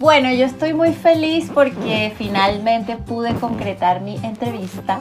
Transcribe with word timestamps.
Bueno, 0.00 0.32
yo 0.32 0.46
estoy 0.46 0.72
muy 0.72 0.94
feliz 0.94 1.50
porque 1.52 2.14
finalmente 2.16 2.96
pude 2.96 3.34
concretar 3.34 4.00
mi 4.00 4.16
entrevista 4.22 4.98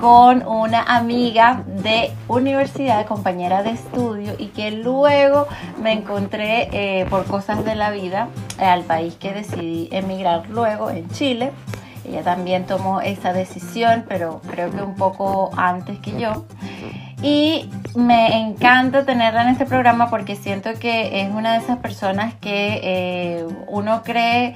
con 0.00 0.46
una 0.46 0.84
amiga 0.84 1.64
de 1.66 2.12
universidad, 2.28 3.04
compañera 3.06 3.64
de 3.64 3.70
estudio, 3.70 4.34
y 4.38 4.46
que 4.46 4.70
luego 4.70 5.48
me 5.82 5.94
encontré 5.94 6.68
eh, 6.72 7.06
por 7.10 7.24
cosas 7.24 7.64
de 7.64 7.74
la 7.74 7.90
vida 7.90 8.28
eh, 8.60 8.66
al 8.66 8.84
país 8.84 9.14
que 9.16 9.32
decidí 9.32 9.88
emigrar 9.90 10.48
luego, 10.48 10.90
en 10.90 11.10
Chile. 11.10 11.50
Ella 12.04 12.22
también 12.22 12.66
tomó 12.66 13.00
esa 13.00 13.32
decisión, 13.32 14.04
pero 14.08 14.42
creo 14.48 14.70
que 14.70 14.80
un 14.80 14.94
poco 14.94 15.50
antes 15.56 15.98
que 15.98 16.20
yo. 16.20 16.44
Y 17.22 17.68
me 17.94 18.40
encanta 18.40 19.04
tenerla 19.04 19.42
en 19.42 19.48
este 19.48 19.66
programa 19.66 20.08
porque 20.08 20.36
siento 20.36 20.70
que 20.78 21.20
es 21.22 21.30
una 21.30 21.52
de 21.52 21.58
esas 21.58 21.78
personas 21.78 22.34
que 22.40 22.80
eh, 22.82 23.46
uno 23.68 24.02
cree 24.02 24.54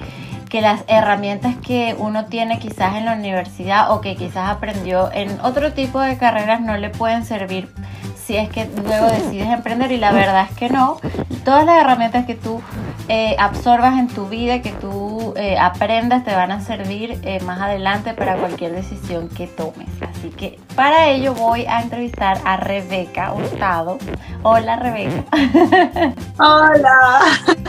que 0.49 0.61
las 0.61 0.83
herramientas 0.87 1.55
que 1.57 1.95
uno 1.97 2.25
tiene 2.25 2.59
quizás 2.59 2.95
en 2.95 3.05
la 3.05 3.13
universidad 3.13 3.91
o 3.91 4.01
que 4.01 4.15
quizás 4.15 4.49
aprendió 4.49 5.11
en 5.11 5.39
otro 5.41 5.73
tipo 5.73 5.99
de 5.99 6.17
carreras 6.17 6.61
no 6.61 6.77
le 6.77 6.89
pueden 6.89 7.25
servir 7.25 7.67
si 8.25 8.37
es 8.37 8.49
que 8.49 8.67
luego 8.83 9.07
decides 9.11 9.47
emprender 9.47 9.91
y 9.91 9.97
la 9.97 10.11
verdad 10.11 10.47
es 10.49 10.57
que 10.57 10.69
no. 10.69 10.97
Todas 11.43 11.65
las 11.65 11.81
herramientas 11.81 12.25
que 12.25 12.35
tú 12.35 12.61
eh, 13.07 13.35
absorbas 13.37 13.99
en 13.99 14.07
tu 14.07 14.27
vida, 14.27 14.61
que 14.61 14.71
tú 14.71 15.33
eh, 15.37 15.57
aprendas, 15.59 16.23
te 16.23 16.33
van 16.33 16.51
a 16.51 16.61
servir 16.61 17.19
eh, 17.23 17.39
más 17.41 17.61
adelante 17.61 18.13
para 18.13 18.37
cualquier 18.37 18.73
decisión 18.73 19.29
que 19.29 19.47
tomes. 19.47 19.87
Así 20.01 20.29
que 20.29 20.59
para 20.75 21.09
ello 21.09 21.33
voy 21.33 21.65
a 21.65 21.81
entrevistar 21.81 22.41
a 22.45 22.57
Rebeca 22.57 23.33
Hurtado. 23.33 23.99
Hola 24.43 24.77
Rebeca. 24.77 25.23
Hola. 26.39 27.19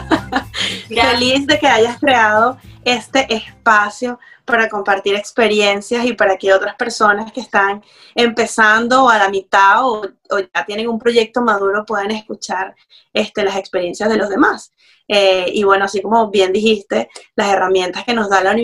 Feliz 0.88 1.46
de 1.46 1.58
que 1.58 1.68
hayas 1.68 1.98
creado 1.98 2.58
este 2.84 3.26
espacio 3.34 4.18
para 4.46 4.68
compartir 4.68 5.16
experiencias 5.16 6.04
y 6.04 6.12
para 6.12 6.36
que 6.38 6.54
otras 6.54 6.76
personas 6.76 7.32
que 7.32 7.40
están 7.40 7.82
empezando 8.14 9.08
a 9.10 9.18
la 9.18 9.28
mitad 9.28 9.84
o, 9.84 10.08
ya 10.54 10.64
tienen 10.64 10.88
un 10.88 10.98
proyecto 10.98 11.42
maduro 11.42 11.84
puedan 11.84 12.12
escuchar 12.12 12.74
este, 13.12 13.44
las 13.44 13.56
experiencias 13.56 14.08
de 14.08 14.16
los 14.16 14.28
demás. 14.28 14.72
Eh, 15.08 15.50
y 15.52 15.62
bueno, 15.62 15.84
así 15.84 16.02
como 16.02 16.30
bien 16.30 16.52
dijiste, 16.52 17.08
las 17.34 17.52
herramientas 17.52 18.04
que 18.04 18.14
nos 18.14 18.28
da 18.28 18.42
la 18.42 18.56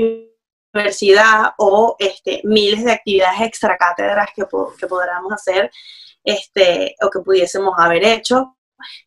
universidad 0.73 1.53
o 1.59 1.97
este, 1.99 2.41
miles 2.45 2.85
de 2.85 2.93
actividades 2.93 3.41
extracátedras 3.43 4.29
que, 4.35 4.45
que 4.79 4.87
podamos 4.87 5.33
hacer 5.33 5.71
este, 6.25 6.95
o 7.03 7.11
que 7.11 7.21
pudiésemos 7.21 7.75
haber 7.79 8.05
hecho, 8.05 8.57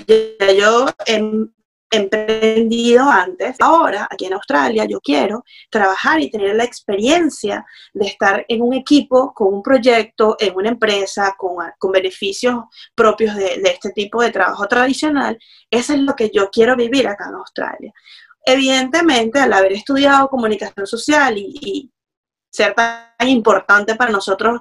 yo 0.06 0.86
em, 1.06 1.48
emprendido 1.90 3.02
antes. 3.02 3.56
Ahora, 3.58 4.06
aquí 4.10 4.26
en 4.26 4.34
Australia, 4.34 4.84
yo 4.84 5.00
quiero 5.00 5.44
trabajar 5.70 6.20
y 6.20 6.30
tener 6.30 6.54
la 6.54 6.64
experiencia 6.64 7.66
de 7.92 8.06
estar 8.06 8.44
en 8.48 8.62
un 8.62 8.74
equipo, 8.74 9.34
con 9.34 9.54
un 9.54 9.62
proyecto, 9.62 10.36
en 10.38 10.54
una 10.54 10.70
empresa, 10.70 11.34
con, 11.36 11.92
beneficios 11.92 12.64
propios 12.94 13.34
de, 13.34 13.60
este 13.64 13.90
tipo 13.90 14.22
de 14.22 14.30
trabajo 14.30 14.66
tradicional. 14.68 15.38
Eso 15.68 15.94
es 15.94 16.00
lo 16.00 16.14
que 16.14 16.30
yo 16.32 16.48
quiero 16.50 16.76
vivir 16.76 17.08
acá 17.08 17.26
en 17.28 17.34
Australia. 17.34 17.92
Evidentemente, 18.44 19.40
al 19.40 19.52
haber 19.52 19.72
estudiado 19.72 20.28
comunicación 20.28 20.86
social 20.86 21.36
y, 21.36 21.90
ser 22.52 22.74
tan 22.74 23.28
importante 23.28 23.94
para 23.94 24.10
nosotros 24.10 24.60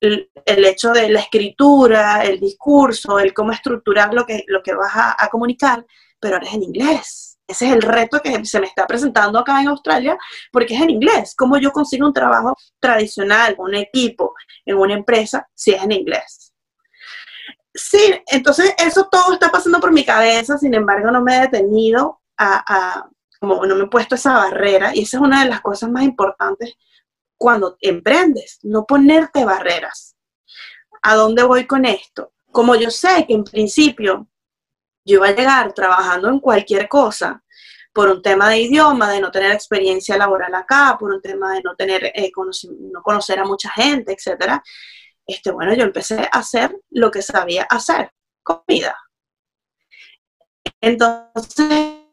el, 0.00 0.30
hecho 0.46 0.92
de 0.92 1.08
la 1.08 1.20
escritura, 1.20 2.22
el 2.22 2.38
discurso, 2.40 3.18
el 3.18 3.32
cómo 3.32 3.52
estructurar 3.52 4.12
lo 4.12 4.24
que, 4.26 4.44
lo 4.46 4.62
que 4.62 4.74
vas 4.74 4.92
a 5.18 5.28
comunicar, 5.28 5.84
pero 6.20 6.36
ahora 6.36 6.46
es 6.46 6.54
en 6.54 6.62
inglés. 6.62 7.26
Ese 7.48 7.66
es 7.66 7.72
el 7.72 7.82
reto 7.82 8.20
que 8.20 8.44
se 8.44 8.58
me 8.58 8.66
está 8.66 8.86
presentando 8.86 9.38
acá 9.38 9.60
en 9.60 9.68
Australia, 9.68 10.18
porque 10.50 10.74
es 10.74 10.80
en 10.80 10.90
inglés. 10.90 11.34
¿Cómo 11.36 11.58
yo 11.58 11.70
consigo 11.70 12.06
un 12.06 12.12
trabajo 12.12 12.56
tradicional, 12.80 13.54
un 13.58 13.74
equipo, 13.74 14.34
en 14.64 14.76
una 14.76 14.94
empresa, 14.94 15.48
si 15.54 15.72
es 15.72 15.82
en 15.82 15.92
inglés? 15.92 16.52
Sí, 17.72 18.14
entonces 18.26 18.74
eso 18.78 19.08
todo 19.10 19.34
está 19.34 19.50
pasando 19.50 19.78
por 19.78 19.92
mi 19.92 20.04
cabeza, 20.04 20.58
sin 20.58 20.74
embargo 20.74 21.10
no 21.10 21.22
me 21.22 21.36
he 21.36 21.40
detenido 21.42 22.20
a, 22.38 23.06
como 23.38 23.64
no 23.64 23.76
me 23.76 23.84
he 23.84 23.88
puesto 23.88 24.16
esa 24.16 24.32
barrera, 24.32 24.92
y 24.94 25.02
esa 25.02 25.18
es 25.18 25.22
una 25.22 25.44
de 25.44 25.50
las 25.50 25.60
cosas 25.60 25.90
más 25.90 26.02
importantes 26.02 26.74
cuando 27.36 27.76
emprendes, 27.80 28.58
no 28.62 28.84
ponerte 28.84 29.44
barreras. 29.44 30.16
¿A 31.02 31.14
dónde 31.14 31.42
voy 31.42 31.66
con 31.66 31.84
esto? 31.84 32.32
Como 32.50 32.74
yo 32.74 32.90
sé 32.90 33.26
que 33.26 33.34
en 33.34 33.44
principio 33.44 34.28
yo 35.04 35.16
iba 35.16 35.28
a 35.28 35.34
llegar 35.34 35.72
trabajando 35.72 36.28
en 36.28 36.40
cualquier 36.40 36.88
cosa 36.88 37.42
por 37.92 38.08
un 38.10 38.20
tema 38.20 38.50
de 38.50 38.60
idioma, 38.60 39.10
de 39.10 39.20
no 39.20 39.30
tener 39.30 39.52
experiencia 39.52 40.18
laboral 40.18 40.54
acá, 40.54 40.96
por 40.98 41.12
un 41.12 41.22
tema 41.22 41.54
de 41.54 41.62
no 41.62 41.74
tener, 41.76 42.04
eh, 42.14 42.30
no 42.90 43.02
conocer 43.02 43.38
a 43.38 43.44
mucha 43.44 43.70
gente, 43.70 44.12
etcétera. 44.12 44.62
Este, 45.26 45.50
bueno, 45.50 45.74
yo 45.74 45.84
empecé 45.84 46.28
a 46.30 46.38
hacer 46.38 46.78
lo 46.90 47.10
que 47.10 47.22
sabía 47.22 47.64
hacer, 47.64 48.10
comida. 48.42 48.96
Entonces, 50.80 52.05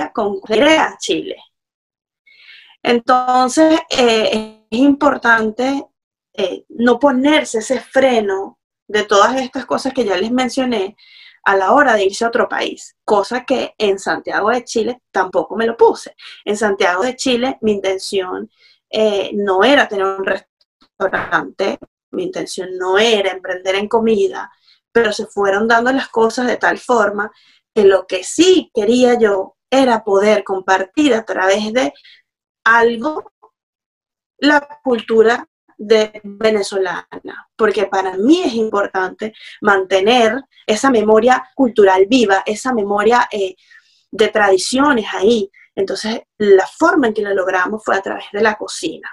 Australia 0.00 0.12
con 0.12 0.40
Chile. 0.98 1.36
Entonces, 2.82 3.80
eh, 3.90 4.64
es 4.70 4.78
importante 4.78 5.84
eh, 6.32 6.64
no 6.70 6.98
ponerse 6.98 7.58
ese 7.58 7.80
freno 7.80 8.58
de 8.88 9.04
todas 9.04 9.40
estas 9.40 9.66
cosas 9.66 9.92
que 9.92 10.04
ya 10.04 10.16
les 10.16 10.32
mencioné 10.32 10.96
a 11.44 11.56
la 11.56 11.72
hora 11.72 11.94
de 11.94 12.04
irse 12.04 12.24
a 12.24 12.28
otro 12.28 12.48
país, 12.48 12.96
cosa 13.04 13.44
que 13.44 13.74
en 13.78 13.98
Santiago 13.98 14.50
de 14.50 14.64
Chile 14.64 15.02
tampoco 15.10 15.56
me 15.56 15.66
lo 15.66 15.76
puse. 15.76 16.14
En 16.44 16.56
Santiago 16.56 17.02
de 17.02 17.16
Chile 17.16 17.58
mi 17.62 17.72
intención 17.72 18.50
eh, 18.90 19.30
no 19.34 19.64
era 19.64 19.88
tener 19.88 20.06
un 20.06 20.24
restaurante, 20.24 21.78
mi 22.12 22.24
intención 22.24 22.76
no 22.78 22.98
era 22.98 23.32
emprender 23.32 23.74
en 23.74 23.88
comida, 23.88 24.50
pero 24.92 25.12
se 25.12 25.26
fueron 25.26 25.66
dando 25.66 25.92
las 25.92 26.08
cosas 26.08 26.46
de 26.46 26.56
tal 26.58 26.78
forma 26.78 27.32
que 27.74 27.84
lo 27.84 28.06
que 28.06 28.22
sí 28.22 28.70
quería 28.74 29.18
yo 29.18 29.56
era 29.72 30.04
poder 30.04 30.44
compartir 30.44 31.14
a 31.14 31.24
través 31.24 31.72
de 31.72 31.94
algo 32.62 33.32
la 34.36 34.80
cultura 34.84 35.48
de 35.78 36.20
venezolana, 36.22 37.48
porque 37.56 37.86
para 37.86 38.16
mí 38.18 38.42
es 38.42 38.52
importante 38.52 39.32
mantener 39.62 40.42
esa 40.66 40.90
memoria 40.90 41.48
cultural 41.54 42.04
viva, 42.06 42.42
esa 42.44 42.74
memoria 42.74 43.26
eh, 43.32 43.56
de 44.10 44.28
tradiciones 44.28 45.06
ahí. 45.14 45.50
Entonces, 45.74 46.20
la 46.36 46.66
forma 46.66 47.06
en 47.06 47.14
que 47.14 47.22
lo 47.22 47.34
logramos 47.34 47.82
fue 47.82 47.96
a 47.96 48.02
través 48.02 48.26
de 48.30 48.42
la 48.42 48.56
cocina. 48.56 49.10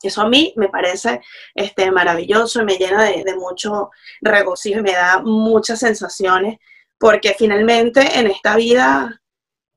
Eso 0.00 0.22
a 0.22 0.28
mí 0.28 0.54
me 0.56 0.68
parece 0.68 1.20
este, 1.54 1.90
maravilloso 1.90 2.62
y 2.62 2.64
me 2.64 2.76
llena 2.76 3.02
de, 3.02 3.24
de 3.24 3.34
mucho 3.34 3.90
regocijo 4.20 4.78
y 4.78 4.82
me 4.82 4.92
da 4.92 5.20
muchas 5.22 5.80
sensaciones, 5.80 6.58
porque 6.98 7.34
finalmente 7.36 8.18
en 8.18 8.28
esta 8.28 8.54
vida 8.56 9.21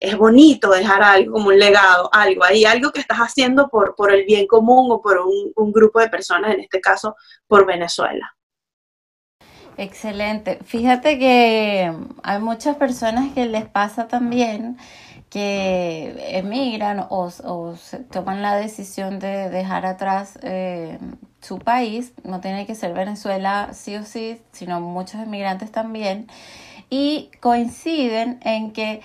es 0.06 0.18
bonito 0.18 0.70
dejar 0.70 1.02
algo 1.02 1.34
como 1.34 1.48
un 1.48 1.60
legado, 1.60 2.10
algo 2.14 2.44
ahí, 2.44 2.64
algo 2.64 2.92
que 2.92 3.00
estás 3.00 3.18
haciendo 3.18 3.70
por, 3.70 3.96
por 3.96 4.12
el 4.12 4.24
bien 4.26 4.46
común 4.46 4.92
o 4.92 5.02
por 5.02 5.20
un, 5.20 5.72
grupo 5.72 6.00
de 6.00 6.10
personas, 6.10 6.54
en 6.54 6.62
este 6.62 6.80
caso 6.80 7.16
por 7.48 7.66
Venezuela. 7.66 8.36
Excelente. 9.78 10.60
Fíjate 10.64 11.20
que 11.20 11.92
hay 12.24 12.40
muchas 12.40 12.78
personas 12.78 13.34
que 13.34 13.46
les 13.46 13.66
pasa 13.66 14.08
también 14.08 14.78
que 15.30 16.38
emigran 16.38 17.08
o, 17.10 17.30
o 17.44 17.76
toman 18.12 18.42
la 18.42 18.56
decisión 18.56 19.20
de 19.20 19.50
dejar 19.50 19.86
atrás 19.86 20.40
eh, 20.44 20.98
su 21.42 21.60
país, 21.60 22.14
no 22.24 22.40
tiene 22.40 22.66
que 22.66 22.76
ser 22.76 22.94
Venezuela 22.94 23.72
sí 23.74 23.96
o 23.96 24.06
sí, 24.06 24.40
sino 24.52 24.80
muchos 24.80 25.20
emigrantes 25.20 25.72
también, 25.72 26.28
y 26.90 27.32
coinciden 27.42 28.40
en 28.44 28.72
que 28.72 29.02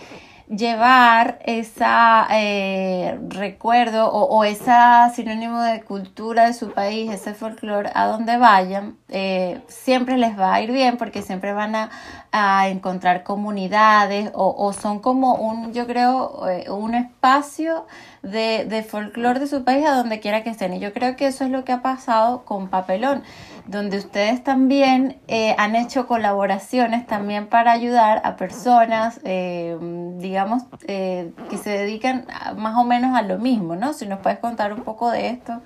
llevar 0.51 1.39
esa 1.45 2.27
eh, 2.33 3.19
recuerdo 3.29 4.11
o, 4.11 4.25
o 4.37 4.45
esa 4.45 5.11
sinónimo 5.15 5.63
de 5.63 5.83
cultura 5.83 6.47
de 6.47 6.55
su 6.55 6.73
país, 6.73 7.11
ese 7.11 7.35
folclore, 7.35 7.91
a 7.95 8.07
donde 8.07 8.37
vayan, 8.37 8.97
eh, 9.09 9.61
siempre 9.69 10.17
les 10.19 10.39
va 10.39 10.55
a 10.55 10.61
ir 10.61 10.73
bien 10.73 10.97
porque 10.97 11.23
siempre 11.23 11.53
van 11.53 11.77
a, 11.77 11.91
a 12.33 12.69
encontrar 12.69 13.23
comunidades 13.23 14.31
o, 14.35 14.55
o, 14.57 14.73
son 14.73 14.99
como 14.99 15.35
un, 15.37 15.73
yo 15.73 15.87
creo, 15.87 16.49
eh, 16.49 16.69
un 16.69 16.95
espacio 16.95 17.87
de, 18.23 18.65
de 18.65 18.83
folclore 18.83 19.39
de 19.41 19.47
su 19.47 19.63
país 19.63 19.87
a 19.87 19.95
donde 19.95 20.19
quiera 20.19 20.43
que 20.43 20.51
estén. 20.51 20.75
Y 20.75 20.81
yo 20.81 20.93
creo 20.93 21.15
que 21.17 21.29
eso 21.29 21.45
es 21.45 21.51
lo 21.51 21.65
que 21.65 21.73
ha 21.73 21.83
pasado 21.83 22.45
con 22.45 22.69
Papelón 22.69 23.23
donde 23.67 23.99
ustedes 23.99 24.43
también 24.43 25.21
eh, 25.29 25.55
han 25.59 25.77
hecho 25.77 26.07
colaboraciones 26.07 27.07
también 27.07 27.47
para 27.47 27.73
ayudar 27.73 28.21
a 28.25 28.37
personas, 28.37 29.21
eh, 29.25 29.77
digamos, 30.19 30.65
eh, 30.87 31.33
que 31.49 31.57
se 31.57 31.71
dedican 31.71 32.27
más 32.57 32.77
o 32.77 32.85
menos 32.85 33.17
a 33.17 33.23
lo 33.23 33.39
mismo, 33.39 33.77
¿no? 33.77 33.93
Si 33.93 34.07
nos 34.07 34.21
puedes 34.21 34.39
contar 34.39 34.73
un 34.73 34.83
poco 34.83 35.11
de 35.11 35.29
esto. 35.29 35.61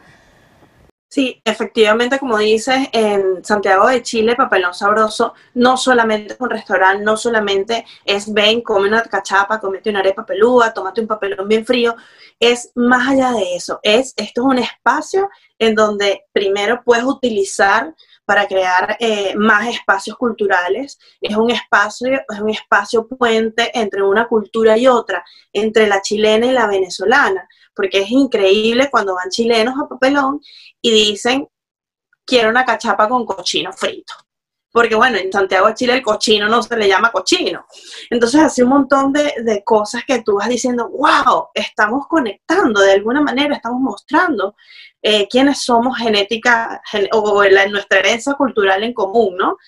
Sí, 1.15 1.41
efectivamente, 1.45 2.19
como 2.19 2.39
dices, 2.39 2.89
en 2.91 3.45
Santiago 3.45 3.87
de 3.87 4.03
Chile, 4.03 4.35
Papelón 4.35 4.75
Sabroso 4.75 5.35
no 5.55 5.77
solamente 5.77 6.35
es 6.35 6.41
un 6.41 6.51
restaurante, 6.51 7.05
no 7.05 7.17
solamente 7.17 7.87
es 8.05 8.33
ven, 8.33 8.63
come 8.63 8.89
una 8.89 9.01
cachapa, 9.01 9.61
comete 9.61 9.91
una 9.91 10.01
arepa 10.01 10.27
pelúa, 10.27 10.75
tómate 10.75 11.03
un 11.03 11.07
papelón 11.07 11.47
bien 11.47 11.65
frío, 11.65 11.95
es 12.41 12.73
más 12.75 13.11
allá 13.11 13.31
de 13.31 13.55
eso, 13.55 13.79
es, 13.85 14.13
esto 14.17 14.41
es 14.41 14.45
un 14.45 14.59
espacio 14.59 15.31
en 15.57 15.77
donde 15.77 16.25
primero 16.33 16.83
puedes 16.85 17.05
utilizar 17.05 17.95
para 18.25 18.47
crear 18.47 18.97
eh, 19.01 19.35
más 19.37 19.69
espacios 19.69 20.17
culturales. 20.17 20.99
Es 21.21 21.37
un 21.37 21.51
espacio, 21.51 22.09
es 22.11 22.41
un 22.41 22.51
espacio 22.51 23.07
puente 23.07 23.71
entre 23.79 24.03
una 24.03 24.27
cultura 24.27 24.77
y 24.77 24.87
otra, 24.87 25.25
entre 25.53 25.87
la 25.87 26.01
chilena 26.01 26.47
y 26.47 26.53
la 26.53 26.67
venezolana, 26.67 27.47
porque 27.75 28.03
es 28.03 28.11
increíble 28.11 28.89
cuando 28.91 29.15
van 29.15 29.31
chilenos 29.31 29.75
a 29.81 29.89
Papelón 29.89 30.41
y 30.81 30.91
dicen, 30.91 31.49
quiero 32.25 32.51
una 32.51 32.65
cachapa 32.65 33.09
con 33.09 33.27
cochino 33.27 33.73
frito 33.73 34.15
porque 34.75 34.97
bueno, 34.97 35.19
en 35.19 35.31
Santiago 35.31 35.69
de 35.69 35.75
Chile 35.75 35.93
el 35.93 36.03
cochino 36.03 36.49
no 36.49 36.61
se 36.61 36.77
le 36.77 36.89
llama 36.89 37.13
cochino. 37.13 37.65
Entonces 38.11 38.41
hace 38.41 38.65
un 38.65 38.71
montón 38.71 39.13
de, 39.13 39.33
de, 39.45 39.63
cosas 39.63 40.03
que 40.05 40.23
tú 40.23 40.35
vas 40.35 40.49
diciendo, 40.49 40.89
wow, 40.89 41.47
estamos 41.55 42.09
conectando, 42.09 42.81
de 42.81 42.91
alguna 42.91 43.21
manera 43.21 43.55
estamos 43.55 43.81
mostrando 43.81 44.57
eh, 45.01 45.29
quiénes 45.29 45.63
somos 45.63 45.97
genética 45.97 46.83
gen 46.91 47.09
o 47.13 47.45
la, 47.45 47.69
nuestra 47.69 48.01
herencia 48.01 48.35
cultural 48.35 48.83
en 48.83 48.93
común, 48.93 49.37
¿no? 49.37 49.59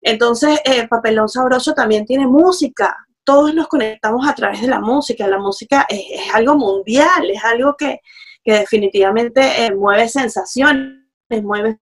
Entonces, 0.00 0.60
eh, 0.64 0.86
Papelón 0.86 1.28
Sabroso 1.28 1.74
también 1.74 2.06
tiene 2.06 2.28
música, 2.28 2.96
todos 3.28 3.52
nos 3.54 3.68
conectamos 3.68 4.26
a 4.26 4.34
través 4.34 4.62
de 4.62 4.68
la 4.68 4.80
música, 4.80 5.28
la 5.28 5.36
música 5.36 5.84
es, 5.86 6.34
algo 6.34 6.56
mundial, 6.56 7.30
es 7.30 7.44
algo 7.44 7.76
que, 7.76 8.00
que 8.42 8.52
definitivamente 8.52 9.66
eh, 9.66 9.74
mueve 9.74 10.08
sensaciones, 10.08 11.04
mueve 11.42 11.78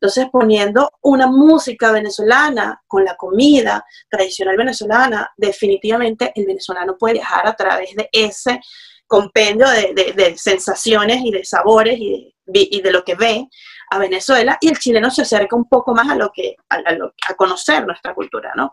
entonces, 0.00 0.26
poniendo 0.32 0.90
una 1.02 1.26
música 1.26 1.92
venezolana 1.92 2.82
con 2.86 3.04
la 3.04 3.14
comida 3.14 3.84
tradicional 4.08 4.56
venezolana, 4.56 5.30
definitivamente 5.36 6.32
el 6.34 6.46
venezolano 6.46 6.96
puede 6.96 7.14
viajar 7.14 7.46
a 7.46 7.54
través 7.54 7.94
de 7.94 8.08
ese 8.10 8.58
compendio 9.06 9.66
de, 9.68 10.34
sensaciones 10.38 11.20
y 11.22 11.30
de 11.30 11.44
sabores 11.44 11.98
y 11.98 12.34
de, 12.46 12.90
lo 12.90 13.04
que 13.04 13.16
ve 13.16 13.46
a 13.90 13.98
Venezuela, 13.98 14.58
y 14.60 14.68
el 14.68 14.78
chileno 14.78 15.10
se 15.10 15.22
acerca 15.22 15.56
un 15.56 15.68
poco 15.68 15.94
más 15.94 16.08
a 16.08 16.14
lo 16.14 16.30
que 16.32 16.56
a, 16.68 16.92
lo, 16.92 17.12
a 17.28 17.34
conocer 17.34 17.86
nuestra 17.86 18.14
cultura, 18.14 18.52
¿no? 18.56 18.72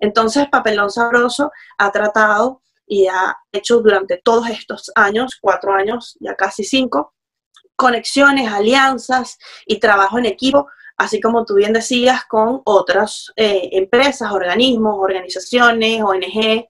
Entonces, 0.00 0.48
Papelón 0.48 0.90
Sabroso 0.90 1.52
ha 1.78 1.90
tratado 1.90 2.62
y 2.86 3.06
ha 3.06 3.36
hecho 3.52 3.78
durante 3.78 4.20
todos 4.22 4.48
estos 4.48 4.90
años, 4.94 5.38
cuatro 5.40 5.72
años, 5.72 6.16
ya 6.20 6.34
casi 6.34 6.64
cinco, 6.64 7.14
conexiones, 7.76 8.52
alianzas 8.52 9.38
y 9.66 9.78
trabajo 9.78 10.18
en 10.18 10.26
equipo, 10.26 10.68
así 10.96 11.20
como 11.20 11.44
tú 11.44 11.54
bien 11.54 11.72
decías, 11.72 12.24
con 12.26 12.60
otras 12.64 13.32
eh, 13.36 13.70
empresas, 13.72 14.30
organismos, 14.32 14.96
organizaciones, 14.98 16.02
ONG, 16.02 16.68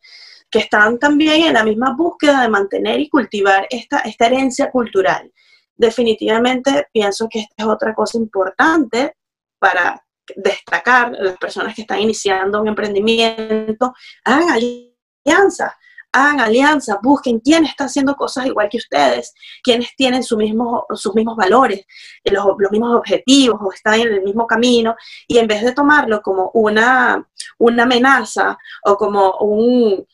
que 0.51 0.59
están 0.61 0.99
también 0.99 1.47
en 1.47 1.55
la 1.55 1.65
misma 1.65 1.95
búsqueda 1.97 2.43
de 2.43 2.49
mantener 2.49 3.01
y 3.01 3.09
cultivar 3.09 3.67
esta, 3.71 3.99
esta 4.01 4.27
herencia 4.27 4.71
cultural. 4.71 5.33
Definitivamente 5.77 6.89
pienso 6.93 7.29
que 7.29 7.41
esta 7.41 7.55
es 7.59 7.67
otra 7.67 7.95
cosa 7.95 8.19
importante 8.19 9.17
para 9.59 10.05
destacar 10.37 11.13
las 11.13 11.37
personas 11.37 11.75
que 11.75 11.83
están 11.83 12.01
iniciando 12.01 12.61
un 12.61 12.69
emprendimiento, 12.69 13.93
hagan 14.25 14.49
alianzas, 14.51 15.73
hagan 16.13 16.41
alianzas, 16.41 16.99
busquen 17.03 17.41
quién 17.41 17.65
está 17.65 17.85
haciendo 17.85 18.15
cosas 18.15 18.47
igual 18.47 18.69
que 18.71 18.79
ustedes, 18.79 19.35
quiénes 19.63 19.95
tienen 19.97 20.23
su 20.23 20.37
mismo, 20.37 20.87
sus 20.95 21.15
mismos 21.15 21.37
valores, 21.37 21.85
los, 22.25 22.47
los, 22.59 22.71
mismos 22.71 22.97
objetivos 22.97 23.61
o 23.61 23.73
están 23.73 24.01
en 24.01 24.09
el 24.15 24.23
mismo 24.23 24.47
camino, 24.47 24.95
y 25.27 25.39
en 25.39 25.49
vez 25.49 25.63
de 25.63 25.73
tomarlo 25.73 26.23
como 26.23 26.51
una, 26.55 27.27
una 27.59 27.83
amenaza 27.83 28.57
o 28.85 28.97
como 28.97 29.39
un, 29.39 30.07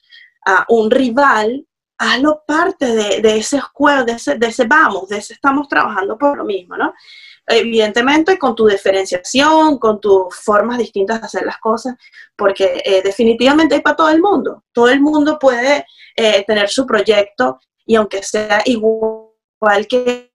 uh, 0.46 0.74
un 0.74 0.90
rival, 0.90 1.66
hazlo 2.00 2.42
parte 2.46 2.86
de, 2.86 3.20
de 3.20 3.36
ese 3.36 3.60
juego, 3.60 4.04
de 4.04 4.12
ese, 4.12 4.36
de 4.36 4.46
ese 4.46 4.64
vamos, 4.64 5.08
de 5.08 5.18
ese 5.18 5.34
estamos 5.34 5.68
trabajando 5.68 6.16
por 6.16 6.36
lo 6.36 6.44
mismo, 6.44 6.76
¿no? 6.76 6.94
evidentemente 7.50 8.38
con 8.38 8.54
tu 8.54 8.66
diferenciación, 8.66 9.78
con 9.78 10.00
tus 10.00 10.34
formas 10.36 10.78
distintas 10.78 11.20
de 11.20 11.26
hacer 11.26 11.44
las 11.44 11.58
cosas, 11.58 11.96
porque 12.36 12.80
eh, 12.84 13.02
definitivamente 13.02 13.74
hay 13.74 13.80
para 13.80 13.96
todo 13.96 14.08
el 14.10 14.20
mundo. 14.20 14.64
Todo 14.72 14.88
el 14.88 15.00
mundo 15.00 15.38
puede 15.38 15.84
eh, 16.16 16.44
tener 16.46 16.68
su 16.68 16.86
proyecto 16.86 17.58
y 17.84 17.96
aunque 17.96 18.22
sea 18.22 18.62
igual 18.64 19.86
que 19.88 20.32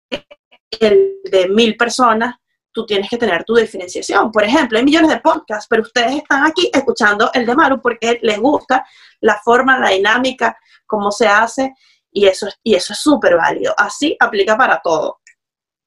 el 0.79 1.21
de 1.23 1.47
mil 1.49 1.77
personas, 1.77 2.35
tú 2.75 2.85
tienes 2.85 3.09
que 3.09 3.17
tener 3.17 3.45
tu 3.45 3.55
diferenciación. 3.55 4.31
Por 4.31 4.43
ejemplo, 4.43 4.77
hay 4.77 4.83
millones 4.83 5.09
de 5.09 5.21
podcasts, 5.21 5.65
pero 5.67 5.81
ustedes 5.81 6.17
están 6.17 6.45
aquí 6.45 6.69
escuchando 6.71 7.31
el 7.33 7.45
de 7.45 7.55
Maru 7.55 7.81
porque 7.81 8.19
les 8.21 8.37
gusta 8.37 8.85
la 9.21 9.39
forma, 9.43 9.79
la 9.79 9.89
dinámica, 9.89 10.57
cómo 10.85 11.09
se 11.09 11.25
hace, 11.25 11.73
y 12.11 12.27
eso, 12.27 12.47
y 12.61 12.75
eso 12.75 12.93
es 12.93 12.99
súper 12.99 13.37
válido. 13.37 13.73
Así 13.77 14.15
aplica 14.19 14.57
para 14.57 14.81
todo. 14.83 15.21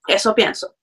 Eso 0.07 0.33
pienso. 0.33 0.75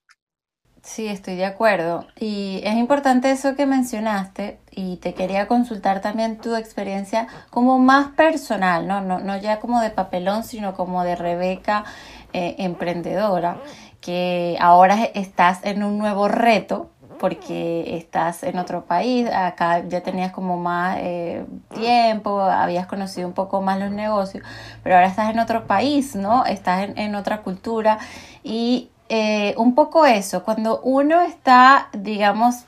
Sí, 0.82 1.08
estoy 1.08 1.34
de 1.34 1.44
acuerdo. 1.44 2.06
Y 2.16 2.60
es 2.62 2.76
importante 2.76 3.32
eso 3.32 3.56
que 3.56 3.66
mencionaste 3.66 4.60
y 4.70 4.98
te 4.98 5.14
quería 5.14 5.48
consultar 5.48 6.00
también 6.00 6.38
tu 6.38 6.54
experiencia 6.54 7.26
como 7.50 7.80
más 7.80 8.12
personal, 8.12 8.86
¿no? 8.86 9.00
No, 9.00 9.18
no 9.18 9.36
ya 9.36 9.58
como 9.58 9.80
de 9.80 9.90
papelón, 9.90 10.44
sino 10.44 10.74
como 10.74 11.02
de 11.02 11.16
Rebeca 11.16 11.84
eh, 12.32 12.56
emprendedora, 12.58 13.62
que 14.06 14.56
ahora 14.60 15.02
estás 15.14 15.58
en 15.64 15.82
un 15.82 15.98
nuevo 15.98 16.28
reto 16.28 16.90
porque 17.18 17.96
estás 17.96 18.44
en 18.44 18.56
otro 18.56 18.84
país, 18.84 19.28
acá 19.28 19.82
ya 19.88 20.02
tenías 20.02 20.30
como 20.30 20.56
más 20.58 20.98
eh, 21.00 21.44
tiempo, 21.74 22.40
habías 22.40 22.86
conocido 22.86 23.26
un 23.26 23.34
poco 23.34 23.62
más 23.62 23.80
los 23.80 23.90
negocios, 23.90 24.44
pero 24.84 24.94
ahora 24.94 25.08
estás 25.08 25.30
en 25.30 25.40
otro 25.40 25.66
país, 25.66 26.14
¿no? 26.14 26.44
Estás 26.44 26.84
en, 26.84 26.96
en 26.96 27.16
otra 27.16 27.42
cultura 27.42 27.98
y 28.44 28.90
eh, 29.08 29.54
un 29.56 29.74
poco 29.74 30.06
eso, 30.06 30.44
cuando 30.44 30.78
uno 30.82 31.20
está, 31.22 31.88
digamos, 31.92 32.64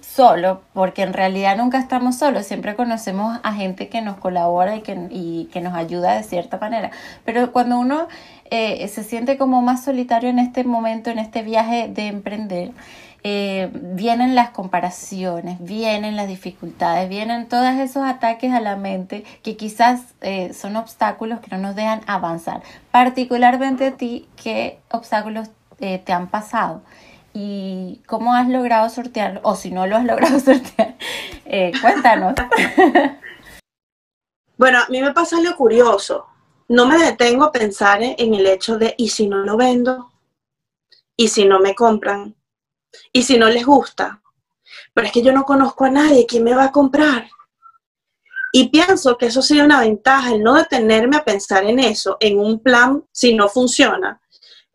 solo, 0.00 0.62
porque 0.72 1.02
en 1.02 1.12
realidad 1.12 1.56
nunca 1.56 1.78
estamos 1.78 2.16
solos, 2.16 2.46
siempre 2.46 2.74
conocemos 2.74 3.38
a 3.42 3.52
gente 3.52 3.88
que 3.88 4.00
nos 4.00 4.16
colabora 4.16 4.76
y 4.76 4.82
que, 4.82 5.08
y 5.10 5.48
que 5.52 5.60
nos 5.60 5.74
ayuda 5.74 6.14
de 6.14 6.22
cierta 6.22 6.58
manera. 6.58 6.90
Pero 7.24 7.52
cuando 7.52 7.78
uno 7.78 8.08
eh, 8.50 8.86
se 8.88 9.04
siente 9.04 9.36
como 9.38 9.62
más 9.62 9.84
solitario 9.84 10.28
en 10.28 10.38
este 10.38 10.64
momento, 10.64 11.10
en 11.10 11.18
este 11.18 11.42
viaje 11.42 11.88
de 11.88 12.06
emprender, 12.08 12.72
eh, 13.22 13.70
vienen 13.72 14.34
las 14.34 14.50
comparaciones, 14.50 15.56
vienen 15.60 16.16
las 16.16 16.28
dificultades, 16.28 17.08
vienen 17.08 17.48
todos 17.48 17.74
esos 17.74 18.04
ataques 18.04 18.52
a 18.52 18.60
la 18.60 18.76
mente 18.76 19.24
que 19.42 19.56
quizás 19.56 20.02
eh, 20.20 20.52
son 20.52 20.76
obstáculos 20.76 21.40
que 21.40 21.48
no 21.50 21.58
nos 21.58 21.74
dejan 21.74 22.02
avanzar. 22.06 22.62
Particularmente 22.90 23.86
a 23.86 23.96
ti, 23.96 24.28
¿qué 24.42 24.78
obstáculos 24.90 25.50
te 25.78 26.12
han 26.12 26.28
pasado? 26.28 26.82
y 27.36 28.00
cómo 28.06 28.32
has 28.32 28.48
logrado 28.48 28.88
sortearlo, 28.88 29.40
o 29.42 29.56
si 29.56 29.72
no 29.72 29.88
lo 29.88 29.96
has 29.96 30.04
logrado 30.12 30.38
sortear, 30.38 30.94
cuéntanos. 31.82 32.34
Bueno, 34.56 34.78
a 34.78 34.88
mí 34.88 35.02
me 35.02 35.12
pasa 35.12 35.36
algo 35.36 35.56
curioso. 35.56 36.26
No 36.68 36.86
me 36.86 36.98
detengo 36.98 37.44
a 37.44 37.52
pensar 37.52 38.02
en 38.02 38.34
el 38.34 38.46
hecho 38.46 38.78
de, 38.78 38.94
¿y 38.96 39.08
si 39.08 39.28
no 39.28 39.38
lo 39.38 39.56
vendo? 39.56 40.10
¿Y 41.16 41.28
si 41.28 41.44
no 41.44 41.60
me 41.60 41.74
compran? 41.74 42.34
¿Y 43.12 43.22
si 43.22 43.38
no 43.38 43.48
les 43.48 43.66
gusta? 43.66 44.22
Pero 44.92 45.06
es 45.06 45.12
que 45.12 45.22
yo 45.22 45.32
no 45.32 45.44
conozco 45.44 45.84
a 45.84 45.90
nadie, 45.90 46.26
¿quién 46.26 46.44
me 46.44 46.54
va 46.54 46.64
a 46.64 46.72
comprar? 46.72 47.28
Y 48.52 48.68
pienso 48.68 49.18
que 49.18 49.26
eso 49.26 49.42
sería 49.42 49.64
una 49.64 49.80
ventaja, 49.80 50.32
el 50.32 50.42
no 50.42 50.54
detenerme 50.54 51.16
a 51.16 51.24
pensar 51.24 51.64
en 51.64 51.80
eso, 51.80 52.16
en 52.20 52.38
un 52.38 52.60
plan, 52.60 53.04
si 53.12 53.34
no 53.34 53.48
funciona, 53.48 54.20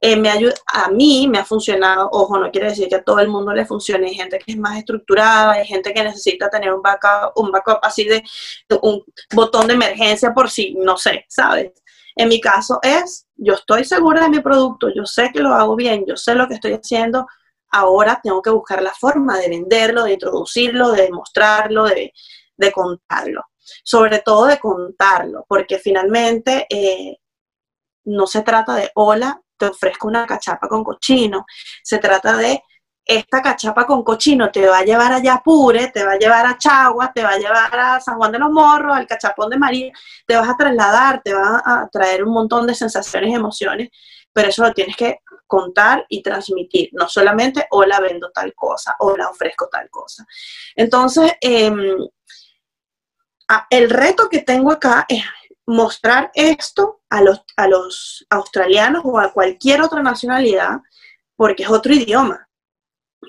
eh, 0.01 0.15
me 0.15 0.29
ayuda, 0.29 0.53
a 0.65 0.89
mí 0.89 1.27
me 1.27 1.39
ha 1.39 1.46
funcionado, 1.46 2.10
ojo, 2.12 2.38
no 2.38 2.51
quiere 2.51 2.70
decir 2.70 2.88
que 2.88 2.96
a 2.96 3.03
todo 3.03 3.20
el 3.20 3.27
mundo 3.27 3.53
le 3.53 3.65
funcione, 3.65 4.08
hay 4.08 4.15
gente 4.15 4.39
que 4.39 4.53
es 4.53 4.58
más 4.58 4.77
estructurada, 4.77 5.53
hay 5.53 5.68
gente 5.68 5.94
que 5.94 6.03
necesita 6.03 6.50
tener 6.50 6.74
un 6.74 6.82
backup, 6.82 7.34
un 7.36 7.51
backup 7.51 7.79
así 7.82 8.06
de 8.06 8.24
un 8.82 9.03
botón 9.34 9.68
de 9.68 9.74
emergencia 9.74 10.34
por 10.34 10.50
si, 10.50 10.74
no 10.75 10.98
sé, 10.98 11.25
¿sabes? 11.27 11.72
En 12.15 12.29
mi 12.29 12.39
caso 12.39 12.79
es, 12.82 13.27
yo 13.36 13.53
estoy 13.53 13.84
segura 13.86 14.24
de 14.24 14.29
mi 14.29 14.39
producto, 14.39 14.88
yo 14.94 15.06
sé 15.06 15.32
que 15.34 15.39
lo 15.39 15.53
hago 15.53 15.75
bien, 15.75 16.06
yo 16.08 16.15
sé 16.15 16.36
lo 16.36 16.48
que 16.48 16.56
estoy 16.56 16.74
haciendo, 16.74 17.27
ahora 17.72 18.20
tengo 18.24 18.41
que 18.41 18.50
buscar 18.50 18.82
la 18.82 18.94
forma 18.94 19.38
de 19.38 19.50
venderlo, 19.50 20.03
de 20.03 20.13
introducirlo, 20.13 20.91
de 20.91 21.10
mostrarlo, 21.12 21.86
de, 21.86 22.13
de 22.58 22.72
contarlo. 22.72 23.44
Sobre 23.84 24.20
todo 24.20 24.46
de 24.46 24.60
contarlo, 24.60 25.46
porque 25.48 25.77
finalmente 25.77 26.65
eh, 26.70 27.18
no 28.06 28.25
se 28.27 28.41
trata 28.41 28.75
de 28.75 28.91
hola, 28.96 29.41
te 29.60 29.68
ofrezco 29.68 30.08
una 30.08 30.25
cachapa 30.25 30.68
con 30.68 30.84
cochino. 30.84 31.46
Se 31.84 32.00
trata 32.00 32.38
de 32.38 32.63
esta 33.10 33.42
cachapa 33.42 33.88
con 33.88 34.04
cochino 34.04 34.51
te 34.51 34.68
va 34.68 34.80
a 34.80 34.84
llevar 34.84 35.12
a 35.12 35.20
Yapure, 35.20 35.88
te 35.88 36.04
va 36.04 36.12
a 36.12 36.18
llevar 36.18 36.46
a 36.46 36.60
Chagua, 36.60 37.12
te 37.12 37.24
va 37.24 37.32
a 37.32 37.38
llevar 37.39 37.75
a 37.75 38.00
San 38.00 38.18
Juan 38.18 38.32
de 38.32 38.38
los 38.38 38.51
Morros, 38.51 38.96
al 38.96 39.08
Cachapón 39.08 39.50
de 39.50 39.58
María, 39.58 39.92
te 40.28 40.36
vas 40.36 40.48
a 40.48 40.56
trasladar, 40.56 41.20
te 41.24 41.34
va 41.34 41.60
a 41.66 41.89
traer 41.92 42.24
un 42.24 42.32
montón 42.32 42.68
de 42.68 42.75
sensaciones 42.75 43.32
y 43.32 43.34
emociones, 43.34 43.89
pero 44.32 44.50
eso 44.50 44.62
lo 44.62 44.74
tienes 44.74 44.96
que 44.96 45.22
contar 45.48 46.06
y 46.08 46.22
transmitir, 46.22 46.89
no 46.92 47.10
solamente 47.10 47.66
hola 47.72 48.00
vendo 48.00 48.30
tal 48.30 48.54
cosa, 48.54 48.96
hola 49.00 49.28
ofrezco 49.28 49.68
tal 49.72 49.89
cosa. 49.89 50.24
Entonces, 50.75 51.32
em, 51.42 51.98
el 53.72 53.89
reto 53.89 54.30
que 54.30 54.42
tengo 54.44 54.72
acá 54.72 55.08
es 55.10 55.24
mostrar 55.70 56.32
esto 56.34 57.02
a 57.10 57.22
los, 57.22 57.44
a 57.56 57.68
los 57.68 58.26
australianos 58.30 59.04
o 59.06 59.20
a 59.20 59.32
cualquier 59.32 59.82
otra 59.82 60.02
nacionalidad, 60.02 60.80
porque 61.36 61.64
es 61.64 61.70
otro 61.70 61.94
idioma. 61.94 62.50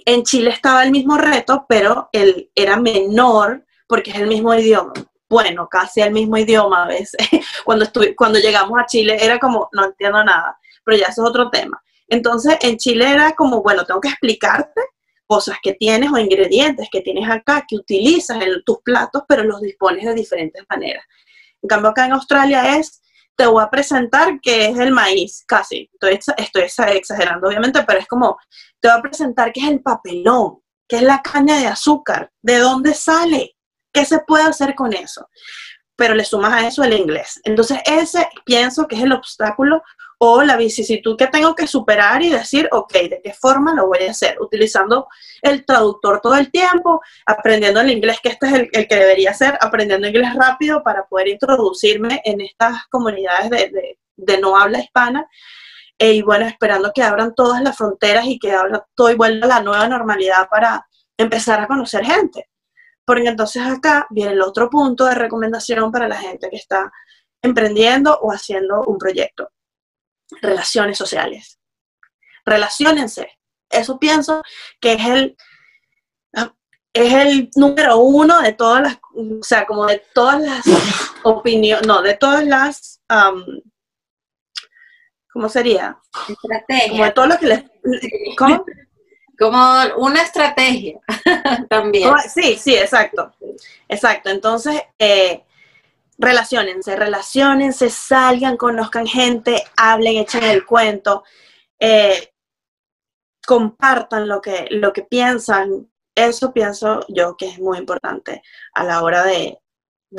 En 0.06 0.22
Chile 0.22 0.50
estaba 0.50 0.82
el 0.82 0.90
mismo 0.90 1.18
reto, 1.18 1.66
pero 1.68 2.08
él 2.12 2.50
era 2.54 2.76
menor 2.76 3.66
porque 3.86 4.10
es 4.10 4.16
el 4.16 4.26
mismo 4.26 4.54
idioma. 4.54 4.94
Bueno, 5.28 5.68
casi 5.68 6.00
el 6.00 6.12
mismo 6.12 6.38
idioma 6.38 6.84
a 6.84 6.88
veces. 6.88 7.20
Cuando, 7.64 7.86
cuando 8.16 8.38
llegamos 8.38 8.78
a 8.80 8.86
Chile 8.86 9.18
era 9.20 9.38
como, 9.38 9.68
no 9.72 9.84
entiendo 9.84 10.24
nada, 10.24 10.58
pero 10.82 10.96
ya 10.96 11.06
eso 11.06 11.22
es 11.22 11.28
otro 11.28 11.50
tema. 11.50 11.80
Entonces, 12.08 12.56
en 12.62 12.78
Chile 12.78 13.10
era 13.10 13.32
como, 13.32 13.62
bueno, 13.62 13.84
tengo 13.84 14.00
que 14.00 14.08
explicarte 14.08 14.80
cosas 15.26 15.58
que 15.62 15.74
tienes 15.74 16.10
o 16.10 16.18
ingredientes 16.18 16.88
que 16.90 17.02
tienes 17.02 17.30
acá, 17.30 17.64
que 17.68 17.76
utilizas 17.76 18.42
en 18.42 18.64
tus 18.64 18.78
platos, 18.82 19.22
pero 19.28 19.44
los 19.44 19.60
dispones 19.60 20.04
de 20.04 20.14
diferentes 20.14 20.64
maneras. 20.68 21.04
En 21.62 21.68
cambio, 21.68 21.90
acá 21.90 22.06
en 22.06 22.12
Australia 22.12 22.76
es, 22.76 23.02
te 23.36 23.46
voy 23.46 23.62
a 23.62 23.70
presentar 23.70 24.40
que 24.40 24.66
es 24.66 24.78
el 24.78 24.92
maíz, 24.92 25.44
casi. 25.46 25.90
Estoy, 25.92 26.18
estoy 26.36 26.62
exagerando, 26.96 27.48
obviamente, 27.48 27.82
pero 27.84 27.98
es 27.98 28.06
como, 28.06 28.38
te 28.80 28.88
voy 28.88 28.98
a 28.98 29.02
presentar 29.02 29.52
que 29.52 29.60
es 29.60 29.68
el 29.68 29.82
papelón, 29.82 30.58
que 30.88 30.96
es 30.96 31.02
la 31.02 31.22
caña 31.22 31.58
de 31.58 31.66
azúcar, 31.66 32.30
de 32.42 32.58
dónde 32.58 32.94
sale, 32.94 33.56
qué 33.92 34.04
se 34.04 34.20
puede 34.20 34.44
hacer 34.44 34.74
con 34.74 34.92
eso. 34.92 35.26
Pero 35.96 36.14
le 36.14 36.24
sumas 36.24 36.52
a 36.52 36.66
eso 36.66 36.82
el 36.82 36.94
inglés. 36.94 37.40
Entonces, 37.44 37.78
ese 37.84 38.28
pienso 38.44 38.86
que 38.86 38.96
es 38.96 39.02
el 39.02 39.12
obstáculo 39.12 39.82
o 40.22 40.42
la 40.42 40.58
vicisitud 40.58 41.16
que 41.16 41.28
tengo 41.28 41.54
que 41.54 41.66
superar 41.66 42.22
y 42.22 42.28
decir, 42.28 42.68
ok, 42.72 42.92
¿de 42.92 43.20
qué 43.24 43.32
forma 43.32 43.72
lo 43.72 43.86
voy 43.86 44.00
a 44.06 44.10
hacer? 44.10 44.36
Utilizando 44.38 45.08
el 45.40 45.64
traductor 45.64 46.20
todo 46.20 46.36
el 46.36 46.50
tiempo, 46.50 47.00
aprendiendo 47.24 47.80
el 47.80 47.90
inglés, 47.90 48.18
que 48.22 48.28
este 48.28 48.46
es 48.46 48.52
el, 48.52 48.70
que 48.70 48.96
debería 48.96 49.32
ser, 49.32 49.56
aprendiendo 49.58 50.06
inglés 50.06 50.34
rápido 50.34 50.82
para 50.82 51.06
poder 51.06 51.28
introducirme 51.28 52.20
en 52.22 52.42
estas 52.42 52.86
comunidades 52.90 53.48
de, 53.48 54.40
no 54.40 54.58
habla 54.58 54.80
hispana. 54.80 55.26
E, 55.98 56.12
y 56.12 56.22
bueno, 56.22 56.44
esperando 56.44 56.92
que 56.94 57.02
abran 57.02 57.34
todas 57.34 57.62
las 57.62 57.74
fronteras 57.74 58.26
y 58.26 58.38
que 58.38 58.52
abra 58.52 58.86
todo 58.94 59.10
y 59.10 59.14
vuelva 59.14 59.46
a 59.46 59.58
la 59.58 59.62
nueva 59.62 59.88
normalidad 59.88 60.50
para 60.50 60.86
empezar 61.16 61.60
a 61.60 61.66
conocer 61.66 62.04
gente. 62.04 62.50
Porque 63.06 63.28
entonces 63.28 63.62
acá 63.62 64.06
viene 64.10 64.32
el 64.32 64.42
otro 64.42 64.68
punto 64.68 65.06
de 65.06 65.14
recomendación 65.14 65.90
para 65.90 66.08
la 66.08 66.16
gente 66.16 66.50
que 66.50 66.56
está 66.56 66.92
emprendiendo 67.40 68.18
o 68.20 68.32
haciendo 68.32 68.82
un 68.84 68.98
proyecto 68.98 69.50
relaciones 70.40 70.98
sociales. 70.98 71.58
Relaciónense. 72.44 73.38
Eso 73.68 73.98
pienso 73.98 74.42
que 74.80 74.94
es 74.94 75.06
el, 75.06 75.36
es 76.92 77.12
el 77.12 77.50
número 77.54 77.98
uno 77.98 78.40
de 78.40 78.52
todas 78.52 78.82
las, 78.82 78.98
o 79.14 79.42
sea, 79.42 79.64
como 79.66 79.86
de 79.86 80.02
todas 80.12 80.40
las 80.40 80.64
opiniones, 81.22 81.86
no, 81.86 82.02
de 82.02 82.14
todas 82.14 82.44
las, 82.44 83.00
¿cómo 85.32 85.48
sería? 85.48 85.98
Estrategia. 86.28 86.90
Como 86.90 87.04
de 87.04 87.10
todo 87.12 87.26
lo 87.26 87.38
que 87.38 87.46
les... 87.46 87.64
¿cómo? 88.36 88.64
Como 89.38 89.58
una 89.96 90.22
estrategia 90.22 91.00
también. 91.70 92.12
Sí, 92.28 92.56
sí, 92.56 92.76
exacto. 92.76 93.32
Exacto. 93.88 94.28
Entonces, 94.28 94.82
eh, 94.98 95.44
relacionense, 96.20 96.96
relacionense, 96.96 97.88
salgan, 97.88 98.56
conozcan 98.56 99.06
gente, 99.06 99.64
hablen, 99.76 100.18
echen 100.18 100.44
el 100.44 100.66
cuento, 100.66 101.24
eh, 101.78 102.32
compartan 103.46 104.28
lo 104.28 104.40
que, 104.40 104.66
lo 104.70 104.92
que 104.92 105.02
piensan. 105.02 105.90
Eso 106.14 106.52
pienso 106.52 107.00
yo 107.08 107.36
que 107.36 107.48
es 107.48 107.58
muy 107.58 107.78
importante 107.78 108.42
a 108.74 108.84
la 108.84 109.02
hora 109.02 109.24
de, 109.24 109.58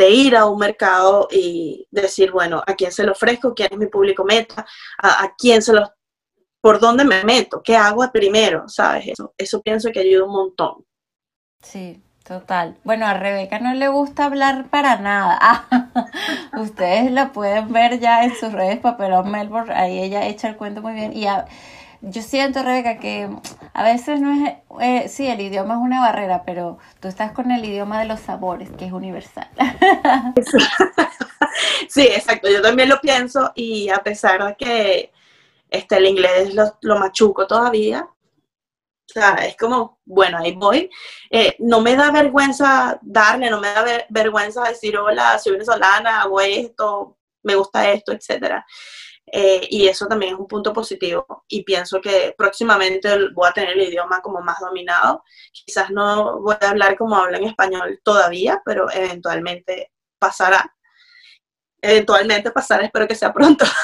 ir 0.09 0.35
a 0.35 0.45
un 0.45 0.57
mercado 0.57 1.27
y 1.31 1.87
decir, 1.91 2.31
bueno, 2.31 2.63
¿a 2.65 2.75
quién 2.75 2.91
se 2.91 3.03
lo 3.03 3.11
ofrezco? 3.11 3.53
¿Quién 3.53 3.69
es 3.71 3.77
mi 3.77 3.87
público 3.87 4.23
meta? 4.23 4.65
¿A, 4.97 5.31
quién 5.37 5.61
se 5.61 5.73
lo... 5.73 5.87
¿Por 6.61 6.79
dónde 6.79 7.03
me 7.03 7.23
meto? 7.23 7.61
¿Qué 7.61 7.75
hago 7.75 8.09
primero? 8.11 8.67
¿Sabes? 8.67 9.09
Eso, 9.09 9.33
eso 9.37 9.61
pienso 9.61 9.91
que 9.91 9.99
ayuda 9.99 10.25
un 10.25 10.31
montón. 10.31 10.85
Sí, 11.61 12.01
Total. 12.23 12.77
Bueno, 12.83 13.07
a 13.07 13.15
Rebeca 13.15 13.59
no 13.59 13.73
le 13.73 13.87
gusta 13.87 14.25
hablar 14.25 14.67
para 14.69 14.97
nada. 14.97 15.65
ustedes 16.57 17.11
la 17.11 17.31
pueden 17.31 17.73
ver 17.73 17.99
ya 17.99 18.23
en 18.23 18.35
sus 18.35 18.53
redes 18.53 18.79
Papelón 18.79 19.31
Melbourne. 19.31 19.73
Ahí 19.73 19.99
ella 19.99 20.27
echa 20.27 20.47
el 20.47 20.55
cuento 20.55 20.81
muy 20.81 20.93
bien. 20.93 21.13
Y 21.15 21.25
yo 22.01 22.21
siento, 22.21 22.61
Rebeca, 22.61 22.99
que 22.99 23.27
a 23.73 23.83
veces 23.83 24.21
no 24.21 24.45
es. 24.45 24.53
Eh, 24.81 25.09
sí, 25.09 25.27
el 25.27 25.41
idioma 25.41 25.73
es 25.73 25.79
una 25.81 26.01
barrera, 26.01 26.43
pero 26.45 26.77
tú 26.99 27.07
estás 27.07 27.31
con 27.31 27.49
el 27.49 27.65
idioma 27.65 27.99
de 27.99 28.05
los 28.05 28.19
sabores, 28.19 28.69
que 28.71 28.85
es 28.85 28.91
universal. 28.91 29.49
sí, 31.89 32.03
exacto. 32.03 32.49
Yo 32.49 32.61
también 32.61 32.89
lo 32.89 33.01
pienso. 33.01 33.51
Y 33.55 33.89
a 33.89 33.97
pesar 33.97 34.45
de 34.45 34.55
que 34.55 35.11
este, 35.71 35.97
el 35.97 36.05
inglés 36.05 36.53
lo 36.81 36.99
machuco 36.99 37.47
todavía, 37.47 38.07
o 39.11 39.19
sea, 39.19 39.33
es 39.45 39.57
como, 39.57 39.99
bueno, 40.05 40.37
ahí 40.37 40.53
voy. 40.53 40.89
Eh, 41.29 41.55
no 41.59 41.81
me 41.81 41.95
da 41.95 42.11
vergüenza 42.11 42.97
darle, 43.01 43.49
no 43.49 43.59
me 43.59 43.67
da 43.73 44.05
vergüenza 44.09 44.63
decir, 44.63 44.97
hola, 44.97 45.37
soy 45.37 45.53
venezolana, 45.53 46.21
hago 46.21 46.39
esto, 46.39 47.17
me 47.43 47.55
gusta 47.55 47.91
esto, 47.91 48.13
etc. 48.13 48.63
Eh, 49.25 49.67
y 49.69 49.87
eso 49.87 50.07
también 50.07 50.33
es 50.33 50.39
un 50.39 50.47
punto 50.47 50.71
positivo. 50.71 51.43
Y 51.49 51.63
pienso 51.63 51.99
que 51.99 52.33
próximamente 52.37 53.29
voy 53.33 53.49
a 53.49 53.53
tener 53.53 53.77
el 53.77 53.89
idioma 53.89 54.21
como 54.21 54.39
más 54.39 54.59
dominado. 54.61 55.23
Quizás 55.51 55.89
no 55.89 56.39
voy 56.39 56.55
a 56.61 56.69
hablar 56.69 56.97
como 56.97 57.17
hablo 57.17 57.37
en 57.37 57.43
español 57.45 57.99
todavía, 58.03 58.61
pero 58.63 58.89
eventualmente 58.91 59.91
pasará. 60.17 60.73
Eventualmente 61.81 62.51
pasará, 62.51 62.85
espero 62.85 63.07
que 63.07 63.15
sea 63.15 63.33
pronto. 63.33 63.65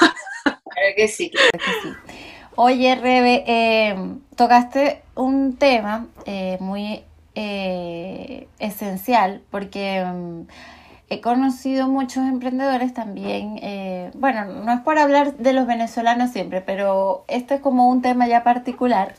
Claro 0.44 0.94
que 0.96 1.08
sí, 1.08 1.28
claro 1.28 1.50
que 1.52 1.58
sí. 1.82 1.96
Oye, 2.60 2.96
Rebe, 2.96 3.44
eh, 3.46 3.96
tocaste 4.34 5.04
un 5.18 5.56
tema 5.56 6.06
eh, 6.26 6.58
muy 6.60 7.02
eh, 7.34 8.48
esencial 8.60 9.42
porque 9.50 10.04
mm, 10.04 10.42
he 11.10 11.20
conocido 11.20 11.88
muchos 11.88 12.24
emprendedores 12.24 12.94
también, 12.94 13.58
eh, 13.62 14.10
bueno, 14.14 14.44
no 14.44 14.72
es 14.72 14.80
por 14.80 14.98
hablar 14.98 15.36
de 15.36 15.52
los 15.52 15.66
venezolanos 15.66 16.30
siempre, 16.30 16.60
pero 16.60 17.24
este 17.28 17.56
es 17.56 17.60
como 17.60 17.88
un 17.88 18.00
tema 18.02 18.28
ya 18.28 18.44
particular, 18.44 19.14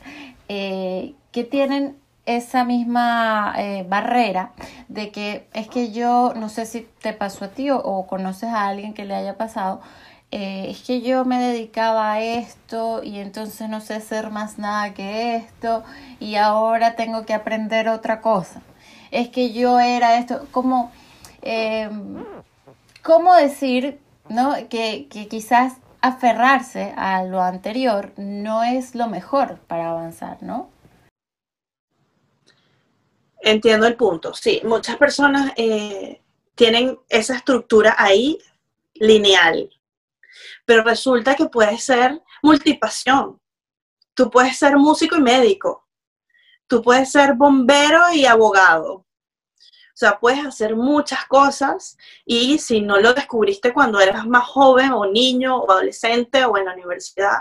que 0.48 1.44
tienen 1.48 1.96
esa 2.26 2.64
misma 2.64 3.54
barrera 3.88 4.50
de 4.88 5.10
que 5.10 5.46
es 5.52 5.68
que 5.68 5.92
yo, 5.92 6.32
no 6.34 6.48
sé 6.48 6.66
si 6.66 6.88
te 7.02 7.12
pasó 7.12 7.44
a 7.44 7.48
ti 7.48 7.70
o 7.70 8.06
conoces 8.08 8.50
a 8.50 8.66
alguien 8.66 8.92
que 8.92 9.04
le 9.04 9.14
haya 9.14 9.36
pasado, 9.36 9.80
eh, 10.30 10.66
es 10.70 10.82
que 10.82 11.00
yo 11.02 11.24
me 11.24 11.40
dedicaba 11.40 12.12
a 12.12 12.22
esto 12.22 13.02
y 13.02 13.18
entonces 13.18 13.68
no 13.68 13.80
sé 13.80 13.94
hacer 13.94 14.30
más 14.30 14.58
nada 14.58 14.94
que 14.94 15.36
esto 15.36 15.82
y 16.20 16.36
ahora 16.36 16.96
tengo 16.96 17.26
que 17.26 17.34
aprender 17.34 17.88
otra 17.88 18.20
cosa. 18.20 18.62
Es 19.10 19.28
que 19.28 19.52
yo 19.52 19.80
era 19.80 20.18
esto, 20.18 20.46
como, 20.52 20.92
em, 21.42 22.24
¿cómo 23.02 23.34
decir 23.34 24.00
¿no? 24.28 24.54
que, 24.68 25.08
que 25.10 25.26
quizás 25.28 25.74
aferrarse 26.00 26.94
a 26.96 27.24
lo 27.24 27.42
anterior 27.42 28.12
no 28.16 28.62
es 28.62 28.94
lo 28.94 29.08
mejor 29.08 29.58
para 29.66 29.90
avanzar, 29.90 30.42
¿no? 30.42 30.70
Entiendo 33.42 33.86
el 33.86 33.96
punto, 33.96 34.34
sí. 34.34 34.60
Muchas 34.64 34.96
personas 34.96 35.52
eh, 35.56 36.20
tienen 36.54 36.98
esa 37.08 37.36
estructura 37.36 37.96
ahí 37.98 38.38
lineal, 38.94 39.70
pero 40.70 40.84
resulta 40.84 41.34
que 41.34 41.46
puedes 41.46 41.82
ser 41.82 42.22
multipasión. 42.44 43.40
Tú 44.14 44.30
puedes 44.30 44.56
ser 44.56 44.76
músico 44.76 45.16
y 45.16 45.20
médico. 45.20 45.88
Tú 46.68 46.80
puedes 46.80 47.10
ser 47.10 47.34
bombero 47.34 48.12
y 48.12 48.24
abogado. 48.24 48.92
O 48.92 49.06
sea, 49.92 50.20
puedes 50.20 50.46
hacer 50.46 50.76
muchas 50.76 51.24
cosas 51.24 51.98
y 52.24 52.56
si 52.58 52.82
no 52.82 53.00
lo 53.00 53.12
descubriste 53.14 53.72
cuando 53.72 53.98
eras 53.98 54.28
más 54.28 54.44
joven 54.44 54.92
o 54.92 55.06
niño 55.06 55.56
o 55.56 55.72
adolescente 55.72 56.44
o 56.44 56.56
en 56.56 56.66
la 56.66 56.74
universidad, 56.74 57.38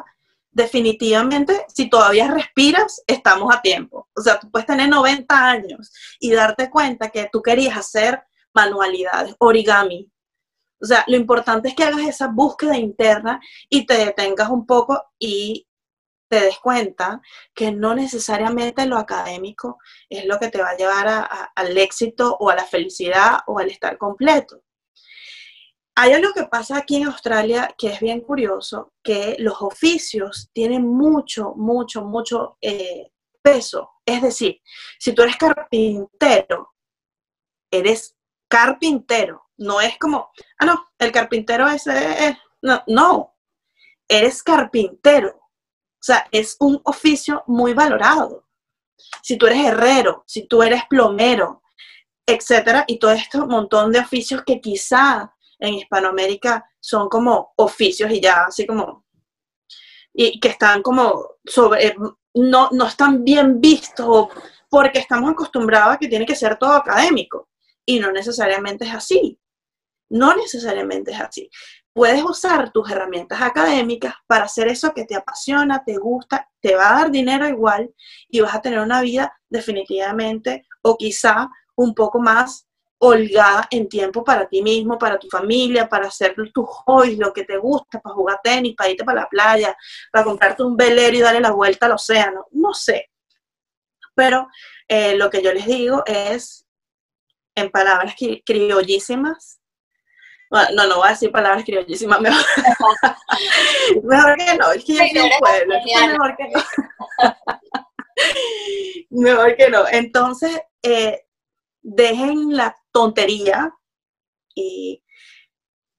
definitivamente, 0.49 1.67
si 1.67 1.87
todavía 1.87 2.31
respiras, 2.31 3.03
estamos 3.05 3.55
a 3.55 3.61
tiempo. 3.61 4.09
O 4.15 4.21
sea, 4.21 4.39
tú 4.39 4.49
puedes 4.49 4.65
tener 4.65 4.89
90 4.89 5.35
años 5.37 5.93
y 6.19 6.31
darte 6.31 6.71
cuenta 6.71 7.11
que 7.11 7.29
tú 7.31 7.43
querías 7.43 7.77
hacer 7.77 8.23
manualidades, 8.55 9.35
origami, 9.37 10.11
o 10.81 10.85
sea, 10.85 11.03
lo 11.07 11.17
importante 11.17 11.69
es 11.69 11.75
que 11.75 11.83
hagas 11.83 12.07
esa 12.07 12.27
búsqueda 12.27 12.77
interna 12.77 13.39
y 13.69 13.85
te 13.85 13.97
detengas 13.97 14.49
un 14.49 14.65
poco 14.65 15.11
y 15.19 15.67
te 16.29 16.39
des 16.41 16.59
cuenta 16.59 17.21
que 17.53 17.71
no 17.71 17.95
necesariamente 17.95 18.85
lo 18.85 18.97
académico 18.97 19.79
es 20.09 20.25
lo 20.25 20.39
que 20.39 20.49
te 20.49 20.61
va 20.61 20.69
a 20.69 20.77
llevar 20.77 21.27
al 21.55 21.77
éxito 21.77 22.37
o 22.39 22.49
a 22.49 22.55
la 22.55 22.65
felicidad 22.65 23.39
o 23.47 23.59
al 23.59 23.69
estar 23.69 23.97
completo. 23.97 24.61
Hay 25.95 26.13
algo 26.13 26.31
que 26.33 26.45
pasa 26.45 26.77
aquí 26.77 26.95
en 26.97 27.07
Australia 27.07 27.75
que 27.77 27.87
es 27.87 27.99
bien 27.99 28.21
curioso, 28.21 28.93
que 29.03 29.35
los 29.39 29.61
oficios 29.61 30.49
tienen 30.53 30.87
mucho, 30.87 31.53
mucho, 31.55 32.03
mucho 32.03 32.57
eh, 32.61 33.11
peso. 33.41 33.89
Es 34.05 34.21
decir, 34.21 34.61
si 34.97 35.11
tú 35.13 35.23
eres 35.23 35.35
carpintero, 35.35 36.73
eres 37.69 38.15
carpintero, 38.47 39.48
no 39.59 39.81
es 39.81 39.97
como, 39.97 40.31
ah, 40.57 40.65
no, 40.65 40.89
el 40.97 41.11
carpintero 41.11 41.67
ese 41.67 42.27
es, 42.27 42.37
no, 42.61 42.83
no, 42.87 43.35
eres 44.07 44.41
carpintero. 44.41 45.29
O 45.29 46.01
sea, 46.01 46.27
es 46.31 46.55
un 46.59 46.81
oficio 46.85 47.43
muy 47.47 47.73
valorado. 47.73 48.47
Si 49.21 49.37
tú 49.37 49.47
eres 49.47 49.65
herrero, 49.65 50.23
si 50.25 50.47
tú 50.47 50.63
eres 50.63 50.83
plomero, 50.89 51.61
etcétera, 52.25 52.85
y 52.87 52.99
todo 52.99 53.11
esto 53.11 53.47
montón 53.47 53.91
de 53.91 53.99
oficios 53.99 54.43
que 54.45 54.61
quizá 54.61 55.33
en 55.59 55.73
Hispanoamérica 55.73 56.69
son 56.79 57.09
como 57.09 57.53
oficios 57.57 58.11
y 58.11 58.21
ya 58.21 58.45
así 58.45 58.65
como 58.65 59.05
y 60.13 60.39
que 60.39 60.49
están 60.49 60.81
como 60.81 61.35
sobre 61.45 61.95
no, 62.33 62.69
no 62.71 62.87
están 62.87 63.23
bien 63.23 63.59
vistos 63.59 64.29
porque 64.69 64.99
estamos 64.99 65.31
acostumbrados 65.31 65.95
a 65.95 65.97
que 65.97 66.07
tiene 66.07 66.25
que 66.25 66.35
ser 66.35 66.57
todo 66.57 66.73
académico 66.73 67.49
y 67.85 67.99
no 67.99 68.11
necesariamente 68.11 68.85
es 68.85 68.93
así. 68.93 69.39
No 70.09 70.35
necesariamente 70.35 71.11
es 71.11 71.19
así. 71.19 71.49
Puedes 71.93 72.23
usar 72.23 72.71
tus 72.71 72.89
herramientas 72.89 73.41
académicas 73.41 74.13
para 74.27 74.45
hacer 74.45 74.67
eso 74.67 74.93
que 74.93 75.05
te 75.05 75.15
apasiona, 75.15 75.83
te 75.83 75.97
gusta, 75.97 76.49
te 76.61 76.75
va 76.75 76.89
a 76.89 76.99
dar 76.99 77.11
dinero 77.11 77.47
igual 77.47 77.93
y 78.29 78.41
vas 78.41 78.55
a 78.55 78.61
tener 78.61 78.79
una 78.79 79.01
vida 79.01 79.33
definitivamente 79.49 80.65
o 80.81 80.97
quizá 80.97 81.49
un 81.75 81.93
poco 81.93 82.19
más 82.19 82.67
holgada 82.99 83.67
en 83.71 83.87
tiempo 83.87 84.23
para 84.23 84.47
ti 84.47 84.61
mismo, 84.61 84.97
para 84.97 85.17
tu 85.17 85.27
familia, 85.29 85.87
para 85.87 86.07
hacer 86.07 86.35
tus 86.53 86.65
hobbies, 86.67 87.17
lo 87.17 87.33
que 87.33 87.45
te 87.45 87.57
gusta, 87.57 87.99
para 87.99 88.13
jugar 88.13 88.39
tenis, 88.43 88.75
para 88.75 88.89
irte 88.89 89.05
para 89.05 89.21
la 89.21 89.29
playa, 89.29 89.75
para 90.11 90.25
comprarte 90.25 90.63
un 90.63 90.75
velero 90.75 91.15
y 91.15 91.21
darle 91.21 91.39
la 91.39 91.51
vuelta 91.51 91.85
al 91.85 91.93
océano, 91.93 92.47
no 92.51 92.73
sé. 92.73 93.09
Pero 94.13 94.49
eh, 94.87 95.15
lo 95.15 95.29
que 95.29 95.41
yo 95.41 95.53
les 95.53 95.65
digo 95.65 96.03
es, 96.05 96.67
en 97.55 97.71
palabras 97.71 98.15
criollísimas, 98.45 99.58
no, 100.49 100.87
no 100.87 100.97
voy 100.97 101.07
a 101.07 101.11
decir 101.11 101.31
palabras 101.31 101.63
criollísimas, 101.63 102.19
mejor, 102.21 102.43
mejor 104.03 104.35
que 104.35 104.57
no, 104.57 104.71
es 104.71 104.83
que 104.83 104.93
yo 104.93 104.99
soy 104.99 105.19
un 105.19 105.39
pueblo, 105.39 105.75
mejor 105.85 106.35
que 106.37 106.49
no. 106.49 106.63
mejor 109.09 109.55
que 109.55 109.69
no. 109.69 109.87
Entonces, 109.91 110.59
eh, 110.81 111.25
dejen 111.81 112.55
la 112.55 112.75
tontería 112.91 113.71
y 114.55 115.03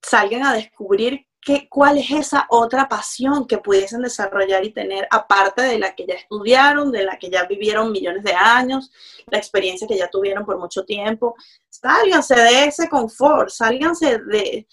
salgan 0.02 0.44
a 0.44 0.54
descubrir 0.54 1.26
¿Cuál 1.70 1.96
es 1.96 2.10
esa 2.10 2.46
otra 2.50 2.86
pasión 2.86 3.46
que 3.46 3.58
pudiesen 3.58 4.02
desarrollar 4.02 4.62
y 4.62 4.72
tener, 4.72 5.08
aparte 5.10 5.62
de 5.62 5.78
la 5.78 5.94
que 5.94 6.06
ya 6.06 6.14
estudiaron, 6.14 6.92
de 6.92 7.04
la 7.04 7.18
que 7.18 7.30
ya 7.30 7.44
vivieron 7.44 7.90
millones 7.90 8.22
de 8.24 8.34
años, 8.34 8.90
la 9.26 9.38
experiencia 9.38 9.88
que 9.88 9.96
ya 9.96 10.08
tuvieron 10.08 10.44
por 10.44 10.58
mucho 10.58 10.84
tiempo? 10.84 11.34
Sálganse 11.70 12.34
de 12.34 12.64
ese 12.64 12.88
confort, 12.88 13.48
sálganse 13.48 14.18
de... 14.18 14.68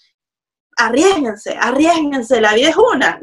Arriesguense, 0.80 1.58
arriesguense, 1.60 2.40
la 2.40 2.54
vida 2.54 2.70
es 2.70 2.78
una. 2.78 3.20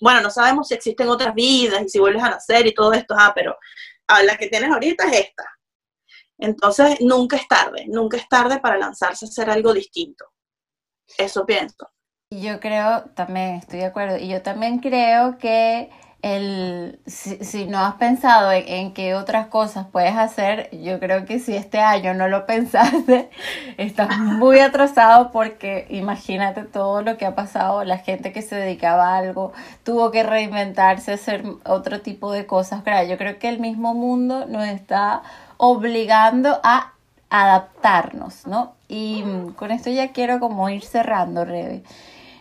bueno, 0.00 0.20
no 0.20 0.30
sabemos 0.30 0.68
si 0.68 0.74
existen 0.74 1.08
otras 1.08 1.34
vidas 1.34 1.82
y 1.82 1.88
si 1.88 1.98
vuelves 1.98 2.22
a 2.22 2.30
nacer 2.30 2.66
y 2.66 2.74
todo 2.74 2.92
esto, 2.92 3.14
ah, 3.18 3.32
pero 3.34 3.56
ah, 4.06 4.22
la 4.22 4.36
que 4.36 4.46
tienes 4.46 4.70
ahorita 4.70 5.08
es 5.08 5.28
esta. 5.28 5.44
Entonces, 6.38 7.00
nunca 7.00 7.36
es 7.36 7.48
tarde, 7.48 7.86
nunca 7.88 8.18
es 8.18 8.28
tarde 8.28 8.60
para 8.60 8.76
lanzarse 8.76 9.24
a 9.24 9.28
hacer 9.28 9.50
algo 9.50 9.72
distinto. 9.72 10.26
Eso 11.18 11.46
pienso. 11.46 11.88
Yo 12.32 12.58
creo, 12.58 13.02
también 13.14 13.54
estoy 13.54 13.78
de 13.78 13.84
acuerdo, 13.86 14.16
y 14.18 14.26
yo 14.26 14.42
también 14.42 14.80
creo 14.80 15.38
que 15.38 15.90
el, 16.22 16.98
si, 17.06 17.66
no 17.66 17.78
has 17.78 17.94
pensado 17.94 18.50
en, 18.50 18.92
qué 18.94 19.14
otras 19.14 19.46
cosas 19.46 19.86
puedes 19.92 20.16
hacer, 20.16 20.68
yo 20.72 20.98
creo 20.98 21.24
que 21.24 21.38
si 21.38 21.54
este 21.54 21.78
año 21.78 22.14
no 22.14 22.26
lo 22.26 22.44
pensaste, 22.46 23.30
estás 23.78 24.18
muy 24.18 24.58
atrasado 24.58 25.30
porque 25.30 25.86
imagínate 25.88 26.64
todo 26.64 27.00
lo 27.02 27.16
que 27.16 27.26
ha 27.26 27.36
pasado, 27.36 27.84
la 27.84 27.98
gente 27.98 28.32
que 28.32 28.42
se 28.42 28.56
dedicaba 28.56 29.14
a 29.14 29.18
algo 29.18 29.52
tuvo 29.84 30.10
que 30.10 30.24
reinventarse, 30.24 31.12
hacer 31.12 31.44
otro 31.64 32.00
tipo 32.00 32.32
de 32.32 32.44
cosas. 32.44 32.82
Claro, 32.82 33.06
yo 33.08 33.16
creo 33.18 33.38
que 33.38 33.48
el 33.48 33.60
mismo 33.60 33.94
mundo 33.94 34.46
nos 34.46 34.66
está 34.66 35.22
obligando 35.58 36.58
a 36.64 36.92
adaptarnos, 37.30 38.48
¿no? 38.48 38.74
Y 38.88 39.22
con 39.56 39.70
esto 39.70 39.90
ya 39.90 40.12
quiero 40.12 40.40
como 40.40 40.68
ir 40.70 40.82
cerrando, 40.82 41.44
Rebe. 41.44 41.84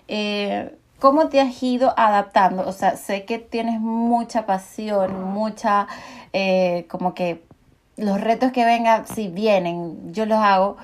Eh, 0.07 0.77
¿Cómo 0.99 1.27
te 1.27 1.41
has 1.41 1.61
ido 1.61 1.93
adaptando? 1.97 2.67
O 2.67 2.71
sea, 2.71 2.95
sé 2.95 3.25
que 3.25 3.37
tienes 3.37 3.79
mucha 3.79 4.45
pasión, 4.45 5.23
mucha, 5.25 5.87
eh, 6.33 6.85
como 6.89 7.13
que 7.13 7.43
los 7.97 8.19
retos 8.21 8.51
que 8.51 8.65
vengan, 8.65 9.05
si 9.05 9.27
vienen, 9.27 10.13
yo 10.13 10.25
los 10.25 10.39
hago, 10.39 10.77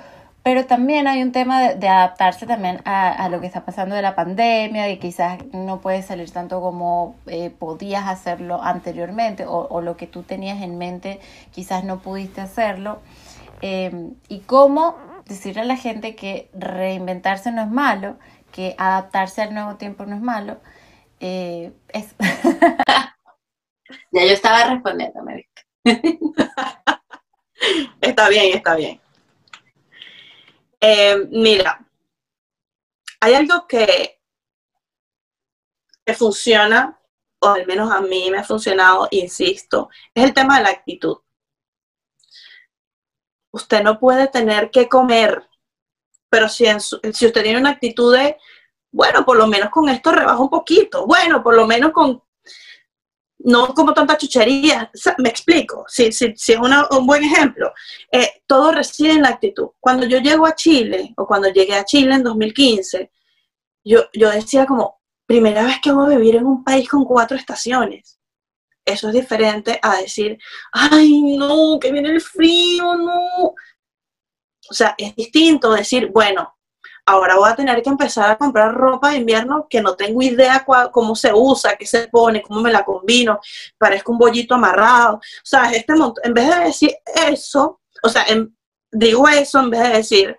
pero 0.43 0.65
también 0.65 1.07
hay 1.07 1.21
un 1.23 1.31
tema 1.31 1.73
de, 1.73 1.87
adaptarse 1.87 2.45
también 2.45 2.81
a, 2.85 3.29
lo 3.29 3.39
que 3.39 3.47
está 3.47 3.63
pasando 3.63 3.95
de 3.95 4.01
la 4.01 4.15
pandemia, 4.15 4.89
y 4.89 4.97
quizás 4.97 5.39
no 5.53 5.81
puedes 5.81 6.05
salir 6.05 6.29
tanto 6.31 6.61
como 6.61 7.15
eh, 7.27 7.49
podías 7.49 8.07
hacerlo 8.07 8.61
anteriormente, 8.61 9.45
o, 9.47 9.81
lo 9.81 9.97
que 9.97 10.07
tú 10.07 10.23
tenías 10.23 10.61
en 10.61 10.77
mente, 10.77 11.19
quizás 11.51 11.83
no 11.83 11.99
pudiste 11.99 12.41
hacerlo. 12.41 12.99
y 13.61 14.39
cómo 14.45 14.95
decirle 15.25 15.61
a 15.61 15.65
la 15.65 15.77
gente 15.77 16.15
que 16.15 16.49
reinventarse 16.53 17.51
no 17.51 17.61
es 17.61 17.69
malo, 17.69 18.17
que 18.51 18.75
adaptarse 18.77 19.41
al 19.41 19.53
nuevo 19.53 19.77
tiempo 19.77 20.05
no 20.05 20.15
es 20.15 20.21
malo. 20.21 20.61
Eh, 21.19 21.73
ya 24.11 24.25
yo 24.25 24.33
estaba 24.33 24.65
respondiendo, 24.65 25.23
me 25.23 25.47
está 28.01 28.29
bien, 28.29 28.57
está 28.57 28.75
bien. 28.75 29.01
Eh, 30.79 31.27
mira, 31.29 31.85
hay 33.19 33.33
algo 33.35 33.67
que, 33.67 34.19
que 36.05 36.13
funciona, 36.13 36.99
o 37.39 37.49
al 37.49 37.65
menos 37.67 37.91
a 37.91 38.01
mí 38.01 38.29
me 38.31 38.39
ha 38.39 38.43
funcionado, 38.43 39.07
insisto, 39.11 39.89
es 40.13 40.23
el 40.23 40.33
tema 40.33 40.57
de 40.57 40.63
la 40.63 40.69
actitud. 40.71 41.17
usted 43.51 43.83
no 43.83 43.99
puede 43.99 44.27
tener 44.27 44.71
que 44.71 44.89
comer, 44.89 45.47
pero 46.31 46.47
si, 46.47 46.65
si 46.79 47.25
usted 47.25 47.43
tiene 47.43 47.59
una 47.59 47.71
actitud 47.71 48.15
de, 48.15 48.37
bueno, 48.89 49.25
por 49.25 49.35
lo 49.35 49.47
menos 49.47 49.69
con 49.69 49.89
esto 49.89 50.13
rebaja 50.13 50.39
un 50.39 50.49
poquito, 50.49 51.05
bueno, 51.05 51.43
por 51.43 51.55
lo 51.55 51.67
menos 51.67 51.91
con, 51.91 52.23
no 53.39 53.73
como 53.73 53.93
tanta 53.93 54.17
chuchería, 54.17 54.89
me 55.17 55.27
explico, 55.27 55.83
si, 55.89 56.13
si, 56.13 56.33
si 56.37 56.53
es 56.53 56.59
un 56.59 57.05
buen 57.05 57.25
ejemplo, 57.25 57.73
eh, 58.09 58.43
todo 58.47 58.71
reside 58.71 59.11
en 59.11 59.23
la 59.23 59.29
actitud. 59.29 59.71
Cuando 59.77 60.05
yo 60.05 60.19
llego 60.19 60.45
a 60.45 60.55
Chile, 60.55 61.13
o 61.17 61.27
cuando 61.27 61.49
llegué 61.49 61.75
a 61.75 61.83
Chile 61.83 62.15
en 62.15 62.23
2015, 62.23 63.11
yo, 63.83 64.05
yo 64.13 64.29
decía 64.29 64.65
como, 64.65 65.01
primera 65.25 65.65
vez 65.65 65.81
que 65.81 65.91
voy 65.91 66.13
a 66.13 66.17
vivir 66.17 66.37
en 66.37 66.45
un 66.45 66.63
país 66.63 66.87
con 66.87 67.03
cuatro 67.03 67.35
estaciones. 67.35 68.19
Eso 68.85 69.09
es 69.09 69.13
diferente 69.13 69.79
a 69.81 69.97
decir, 69.97 70.37
ay, 70.71 71.35
no, 71.37 71.77
que 71.77 71.91
viene 71.91 72.09
el 72.09 72.21
frío, 72.21 72.95
no. 72.95 73.53
O 74.71 74.73
sea, 74.73 74.95
es 74.97 75.13
distinto 75.15 75.73
decir, 75.73 76.09
bueno, 76.13 76.55
ahora 77.05 77.35
voy 77.35 77.49
a 77.49 77.55
tener 77.57 77.83
que 77.83 77.89
empezar 77.89 78.31
a 78.31 78.37
comprar 78.37 78.73
ropa 78.73 79.09
de 79.09 79.17
invierno 79.17 79.67
que 79.69 79.81
no 79.81 79.95
tengo 79.95 80.21
idea 80.21 80.65
cómo 80.91 81.13
se 81.13 81.33
usa, 81.33 81.75
qué 81.75 81.85
se 81.85 82.07
pone, 82.07 82.41
cómo 82.41 82.61
me 82.61 82.71
la 82.71 82.85
combino, 82.85 83.41
parezco 83.77 84.13
un 84.13 84.17
bollito 84.17 84.55
amarrado. 84.55 85.15
O 85.15 85.21
sea, 85.43 85.71
este 85.71 85.93
en 86.23 86.33
vez 86.33 86.55
de 86.55 86.63
decir 86.63 86.95
eso, 87.27 87.81
o 88.01 88.07
sea, 88.07 88.25
digo 88.89 89.27
eso 89.27 89.59
en 89.59 89.69
vez 89.69 89.81
de 89.81 89.89
decir, 89.89 90.37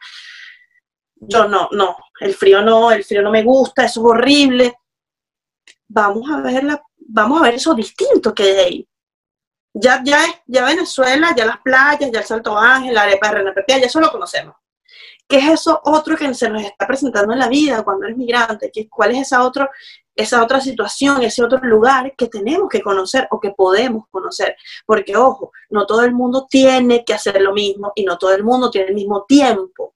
yo 1.17 1.47
no, 1.47 1.69
no, 1.73 1.95
el 2.21 2.33
frío 2.35 2.63
no, 2.63 2.91
el 2.91 3.05
frío 3.05 3.21
no 3.21 3.31
me 3.31 3.43
gusta, 3.43 3.85
eso 3.85 4.01
es 4.01 4.07
horrible. 4.07 4.79
Vamos 5.89 6.31
a 6.31 6.41
ver 6.41 6.65
la 6.65 6.83
vamos 7.07 7.39
a 7.39 7.45
ver 7.45 7.55
eso 7.57 7.75
distinto 7.75 8.35
que 8.35 8.45
hay 8.45 8.59
ahí. 8.59 8.89
Ya, 9.75 10.03
ya, 10.05 10.19
ya 10.47 10.65
Venezuela, 10.65 11.35
ya 11.35 11.47
las 11.47 11.59
playas, 11.61 12.11
ya 12.13 12.21
el 12.21 12.27
Salto 12.27 12.57
Ángel, 12.57 12.95
la 12.95 13.03
arepa 13.03 13.31
de 13.31 13.41
RNPP, 13.41 13.69
ya 13.69 13.87
eso 13.87 14.01
lo 14.01 14.11
conocemos. 14.11 14.55
¿Qué 15.27 15.39
es 15.39 15.49
eso 15.49 15.81
otro 15.85 16.15
que 16.15 16.35
se 16.35 16.51
nos 16.51 16.63
está 16.63 16.87
presentando 16.87 17.33
en 17.33 17.39
la 17.39 17.49
vida 17.49 17.83
cuando 17.83 18.05
eres 18.05 18.19
migrante? 18.19 18.71
¿Cuál 18.91 19.13
es 19.13 19.23
esa, 19.23 19.43
otro, 19.43 19.71
esa 20.15 20.43
otra 20.43 20.61
situación, 20.61 21.23
ese 21.23 21.43
otro 21.43 21.59
lugar 21.61 22.15
que 22.19 22.29
tenemos 22.29 22.69
que 22.69 22.83
conocer 22.83 23.29
o 23.31 23.41
que 23.41 23.53
podemos 23.53 24.05
conocer? 24.11 24.57
Porque, 24.85 25.17
ojo, 25.17 25.53
no 25.71 25.87
todo 25.87 26.03
el 26.03 26.13
mundo 26.13 26.47
tiene 26.51 27.03
que 27.03 27.15
hacer 27.15 27.41
lo 27.41 27.55
mismo 27.55 27.93
y 27.95 28.05
no 28.05 28.19
todo 28.19 28.35
el 28.35 28.45
mundo 28.45 28.71
tiene 28.71 28.89
el 28.89 28.95
mismo 28.95 29.25
tiempo. 29.25 29.95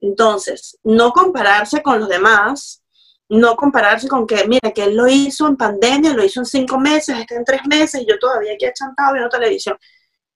Entonces, 0.00 0.78
no 0.84 1.12
compararse 1.12 1.82
con 1.82 2.00
los 2.00 2.08
demás, 2.08 2.82
no 3.30 3.56
compararse 3.56 4.08
con 4.08 4.26
que, 4.26 4.46
mira, 4.46 4.70
que 4.72 4.84
él 4.84 4.96
lo 4.96 5.06
hizo 5.06 5.46
en 5.46 5.56
pandemia, 5.56 6.14
lo 6.14 6.24
hizo 6.24 6.40
en 6.40 6.46
cinco 6.46 6.78
meses, 6.78 7.18
está 7.18 7.34
en 7.34 7.44
tres 7.44 7.60
meses 7.66 8.02
y 8.02 8.06
yo 8.06 8.18
todavía 8.18 8.54
aquí 8.54 8.66
chantado 8.74 9.12
viendo 9.12 9.28
televisión. 9.28 9.76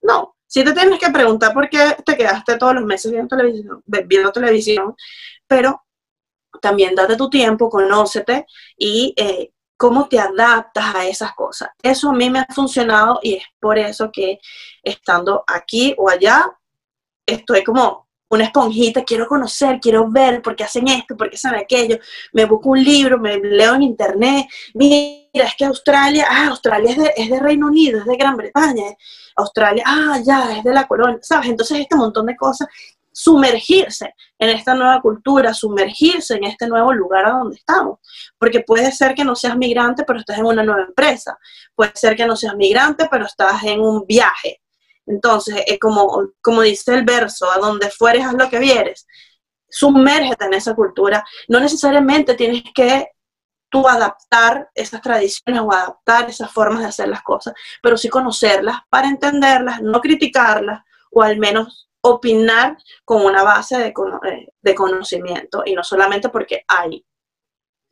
No, 0.01 0.35
si 0.45 0.63
te 0.63 0.73
tienes 0.73 0.99
que 0.99 1.09
preguntar 1.09 1.53
por 1.53 1.69
qué 1.69 1.95
te 2.05 2.15
quedaste 2.15 2.57
todos 2.57 2.75
los 2.75 2.85
meses 2.85 3.11
viendo 3.11 3.35
televisión, 3.35 3.81
viendo 3.85 4.31
televisión 4.31 4.95
pero 5.47 5.83
también 6.61 6.95
date 6.95 7.15
tu 7.15 7.29
tiempo, 7.29 7.69
conócete 7.69 8.45
y 8.77 9.13
eh, 9.17 9.51
cómo 9.77 10.07
te 10.07 10.19
adaptas 10.19 10.95
a 10.95 11.05
esas 11.05 11.33
cosas. 11.33 11.69
Eso 11.81 12.09
a 12.09 12.13
mí 12.13 12.29
me 12.29 12.39
ha 12.39 12.47
funcionado 12.53 13.19
y 13.21 13.35
es 13.35 13.43
por 13.59 13.77
eso 13.77 14.09
que 14.11 14.39
estando 14.81 15.43
aquí 15.47 15.93
o 15.97 16.09
allá, 16.09 16.57
estoy 17.25 17.63
como 17.63 18.02
una 18.33 18.45
esponjita, 18.45 19.03
quiero 19.03 19.27
conocer, 19.27 19.79
quiero 19.79 20.09
ver 20.09 20.41
por 20.41 20.55
qué 20.55 20.63
hacen 20.63 20.87
esto, 20.87 21.15
por 21.15 21.29
qué 21.29 21.35
hacen 21.35 21.55
aquello, 21.55 21.97
me 22.31 22.45
busco 22.45 22.69
un 22.69 22.83
libro, 22.83 23.19
me 23.19 23.37
leo 23.37 23.75
en 23.75 23.83
internet, 23.83 24.47
mira, 24.73 25.45
es 25.45 25.55
que 25.55 25.65
Australia, 25.65 26.27
ah, 26.29 26.47
Australia 26.47 26.91
es 26.91 26.97
de, 26.97 27.13
es 27.15 27.29
de 27.29 27.39
Reino 27.39 27.67
Unido, 27.67 27.99
es 27.99 28.05
de 28.05 28.15
Gran 28.15 28.35
Bretaña, 28.35 28.83
Australia, 29.35 29.83
ah, 29.85 30.19
ya, 30.25 30.57
es 30.57 30.63
de 30.63 30.73
la 30.73 30.87
colonia, 30.87 31.19
¿sabes? 31.21 31.49
Entonces 31.49 31.79
este 31.79 31.95
montón 31.95 32.25
de 32.25 32.35
cosas, 32.35 32.67
sumergirse 33.11 34.15
en 34.39 34.49
esta 34.49 34.73
nueva 34.73 34.99
cultura, 34.99 35.53
sumergirse 35.53 36.35
en 36.35 36.45
este 36.45 36.67
nuevo 36.67 36.91
lugar 36.91 37.27
a 37.27 37.31
donde 37.33 37.57
estamos, 37.57 37.99
porque 38.39 38.61
puede 38.61 38.91
ser 38.91 39.13
que 39.13 39.23
no 39.23 39.35
seas 39.35 39.55
migrante, 39.55 40.03
pero 40.05 40.19
estás 40.19 40.39
en 40.39 40.45
una 40.45 40.63
nueva 40.63 40.83
empresa, 40.83 41.37
puede 41.75 41.91
ser 41.93 42.15
que 42.15 42.25
no 42.25 42.35
seas 42.35 42.55
migrante, 42.55 43.07
pero 43.09 43.25
estás 43.25 43.63
en 43.63 43.79
un 43.81 44.05
viaje, 44.07 44.62
entonces, 45.05 45.63
es 45.65 45.79
como, 45.79 46.29
como 46.41 46.61
dice 46.61 46.93
el 46.93 47.03
verso, 47.03 47.51
a 47.51 47.57
donde 47.57 47.89
fueres, 47.89 48.25
haz 48.25 48.33
lo 48.33 48.49
que 48.49 48.59
vieres. 48.59 49.05
Sumérgete 49.69 50.45
en 50.45 50.53
esa 50.53 50.75
cultura. 50.75 51.25
No 51.47 51.59
necesariamente 51.59 52.35
tienes 52.35 52.63
que 52.73 53.09
tú 53.69 53.87
adaptar 53.87 54.69
esas 54.75 55.01
tradiciones 55.01 55.61
o 55.61 55.73
adaptar 55.73 56.29
esas 56.29 56.51
formas 56.51 56.81
de 56.81 56.89
hacer 56.89 57.07
las 57.09 57.23
cosas, 57.23 57.55
pero 57.81 57.97
sí 57.97 58.07
conocerlas 58.07 58.81
para 58.89 59.07
entenderlas, 59.07 59.81
no 59.81 59.99
criticarlas 59.99 60.83
o 61.11 61.23
al 61.23 61.37
menos 61.39 61.89
opinar 62.01 62.77
con 63.03 63.25
una 63.25 63.43
base 63.43 63.77
de, 63.77 63.87
eh, 63.87 64.75
conocimiento 64.75 65.63
y 65.65 65.73
no 65.73 65.83
solamente 65.83 66.29
porque 66.29 66.63
hay 66.67 67.03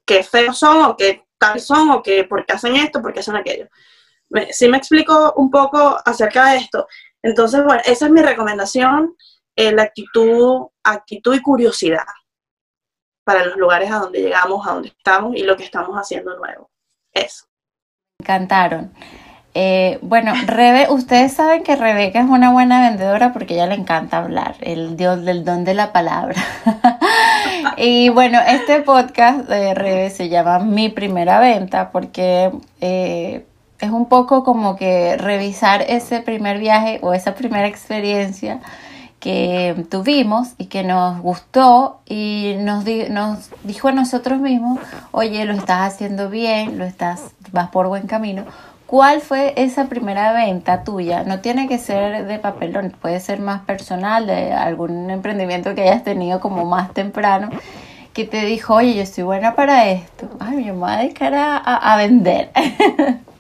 que 0.06 0.22
feos 0.24 0.60
son 0.60 0.84
o 0.84 0.98
que 0.98 1.26
tal 1.40 1.60
son 1.60 1.90
o 1.92 2.04
que 2.04 2.26
porque 2.26 2.54
hacen 2.54 2.76
esto, 2.76 3.02
porque 3.02 3.22
hacen 3.22 3.36
aquello 3.36 3.68
sí 4.52 4.68
me 4.68 4.78
explico 4.78 5.34
un 5.36 5.50
poco 5.50 5.98
acerca 6.06 6.52
de 6.52 6.58
esto. 6.58 6.88
Entonces, 7.22 7.64
bueno, 7.64 7.82
esa 7.86 8.06
es 8.06 8.12
mi 8.12 8.22
recomendación, 8.22 9.16
eh, 9.56 9.72
la 9.72 9.84
actitud, 9.84 10.68
actitud 10.84 11.36
y 11.36 11.42
curiosidad 11.42 12.06
para 13.24 13.46
los 13.46 13.58
lugares 13.58 13.92
a 13.92 14.00
donde 14.00 14.22
llegamos, 14.22 14.66
a 14.68 14.74
donde 14.74 14.90
estamos 14.90 15.36
y 15.36 15.44
lo 15.44 15.56
que 15.56 15.64
estamos 15.64 15.96
haciendo 15.96 16.36
nuevo. 16.38 16.70
Eso. 17.14 17.46
Me 18.20 18.24
encantaron. 18.24 18.94
Eh, 19.54 20.00
bueno, 20.02 20.34
Rebe, 20.46 20.88
ustedes 20.90 21.34
saben 21.34 21.64
que 21.64 21.76
Rebeca 21.76 22.22
es 22.22 22.30
una 22.30 22.54
buena 22.54 22.90
vendedora 22.90 23.34
porque 23.34 23.56
ella 23.56 23.68
le 23.68 23.76
encanta 23.76 24.20
hablar, 24.20 24.56
el 24.62 24.96
dios 24.96 25.26
del 25.26 25.44
don 25.44 25.66
de 25.66 25.74
la 25.74 25.92
palabra. 25.92 26.42
y 27.78 28.08
bueno, 28.10 28.40
este 28.48 28.82
podcast 28.82 29.50
de 29.50 29.74
Rebe 29.74 30.10
se 30.10 30.30
llama 30.30 30.60
Mi 30.60 30.88
Primera 30.88 31.40
Venta 31.40 31.92
porque 31.92 32.52
eh, 32.80 33.46
es 33.82 33.90
un 33.90 34.06
poco 34.06 34.44
como 34.44 34.76
que 34.76 35.18
revisar 35.18 35.82
ese 35.82 36.22
primer 36.22 36.60
viaje 36.60 37.00
o 37.02 37.14
esa 37.14 37.34
primera 37.36 37.68
experiencia 37.68 38.60
que 39.20 39.86
tuvimos 39.90 40.54
y 40.58 40.66
que 40.66 40.84
nos 40.84 41.20
gustó 41.22 42.00
y 42.08 42.56
nos, 42.60 42.86
dijo 43.64 43.88
a 43.88 43.92
nosotros 43.92 44.40
mismos, 44.40 44.80
oye, 45.12 45.46
lo 45.46 45.54
estás 45.54 45.94
haciendo 45.94 46.30
bien, 46.30 46.78
lo 46.78 46.86
estás, 46.86 47.32
vas 47.52 47.70
por 47.70 47.88
buen 47.88 48.08
camino. 48.08 48.46
¿Cuál 48.88 49.22
fue 49.22 49.54
esa 49.56 49.86
primera 49.86 50.34
venta 50.34 50.84
tuya? 50.84 51.24
No 51.24 51.40
tiene 51.40 51.68
que 51.68 51.78
ser 51.78 52.26
de 52.26 52.40
papelón, 52.40 52.94
puede 53.00 53.20
ser 53.20 53.40
más 53.40 53.62
personal, 53.62 54.28
de 54.28 54.54
algún 54.54 55.10
emprendimiento 55.10 55.76
que 55.76 55.84
hayas 55.84 56.04
tenido 56.04 56.40
como 56.40 56.66
más 56.66 56.94
temprano, 56.94 57.50
que 58.14 58.26
te 58.26 58.44
dijo, 58.46 58.76
oye, 58.76 58.96
yo 58.96 59.04
estoy 59.04 59.24
buena 59.24 59.56
para 59.56 59.88
esto. 59.90 60.28
Ay, 60.40 60.66
yo 60.66 60.74
me 60.74 60.80
voy 60.80 61.14
a, 61.22 61.58
a 61.58 61.98
vender. 61.98 62.52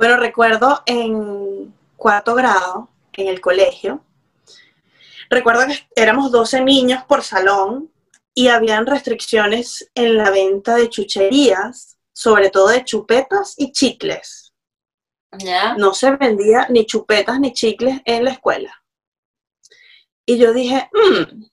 Bueno, 0.00 0.16
recuerdo 0.16 0.82
en 0.86 1.74
cuarto 1.94 2.34
grado, 2.34 2.88
en 3.12 3.28
el 3.28 3.38
colegio, 3.38 4.02
recuerdo 5.28 5.66
que 5.66 5.86
éramos 5.94 6.32
12 6.32 6.62
niños 6.62 7.04
por 7.04 7.22
salón 7.22 7.92
y 8.32 8.48
habían 8.48 8.86
restricciones 8.86 9.90
en 9.94 10.16
la 10.16 10.30
venta 10.30 10.76
de 10.76 10.88
chucherías, 10.88 11.98
sobre 12.14 12.48
todo 12.48 12.68
de 12.68 12.82
chupetas 12.82 13.52
y 13.58 13.72
chicles. 13.72 14.54
No 15.76 15.92
se 15.92 16.12
vendía 16.12 16.66
ni 16.70 16.86
chupetas 16.86 17.38
ni 17.38 17.52
chicles 17.52 18.00
en 18.06 18.24
la 18.24 18.30
escuela. 18.30 18.82
Y 20.24 20.38
yo 20.38 20.54
dije, 20.54 20.88
mm, 20.94 21.44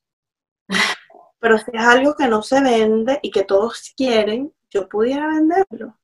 pero 1.39 1.57
si 1.57 1.65
es 1.73 1.83
algo 1.83 2.15
que 2.15 2.29
no 2.29 2.41
se 2.41 2.61
vende 2.61 3.19
y 3.21 3.29
que 3.29 3.43
todos 3.43 3.91
quieren, 3.97 4.53
yo 4.69 4.87
pudiera 4.87 5.27
venderlo. 5.27 5.97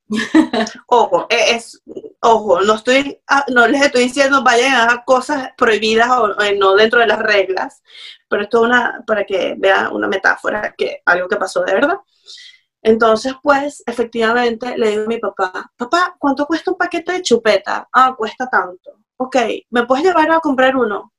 Ojo, 0.87 1.27
e, 1.29 1.55
es, 1.55 1.81
ojo, 2.21 2.61
no 2.61 2.75
estoy, 2.75 3.19
ah, 3.27 3.45
no 3.49 3.67
les 3.67 3.81
estoy 3.81 4.03
diciendo 4.03 4.43
vayan 4.43 4.89
a 4.89 5.03
cosas 5.03 5.49
prohibidas 5.57 6.09
o, 6.09 6.27
no 6.57 6.75
dentro 6.75 6.99
de 6.99 7.07
las 7.07 7.19
reglas, 7.19 7.81
pero 8.27 8.43
esto 8.43 8.61
es 8.61 8.63
una, 8.69 9.03
para 9.05 9.25
que 9.25 9.55
vean 9.57 9.93
una 9.93 10.07
metáfora, 10.07 10.73
que 10.77 11.01
algo 11.05 11.27
que 11.27 11.37
pasó 11.37 11.63
de 11.63 11.73
verdad. 11.73 11.97
Entonces, 12.81 13.33
pues, 13.41 13.81
efectivamente, 13.85 14.77
le 14.77 14.89
digo 14.89 15.03
a 15.05 15.07
mi 15.07 15.17
papá, 15.17 15.71
papá, 15.77 16.15
¿cuánto 16.19 16.45
cuesta 16.45 16.71
un 16.71 16.77
paquete 16.77 17.13
de 17.13 17.21
chupeta? 17.21 17.87
Ah, 17.93 18.13
cuesta 18.17 18.47
tanto. 18.49 18.99
Ok, 19.17 19.37
¿me 19.69 19.85
puedes 19.85 20.05
llevar 20.05 20.29
a 20.31 20.39
comprar 20.39 20.75
uno? 20.75 21.13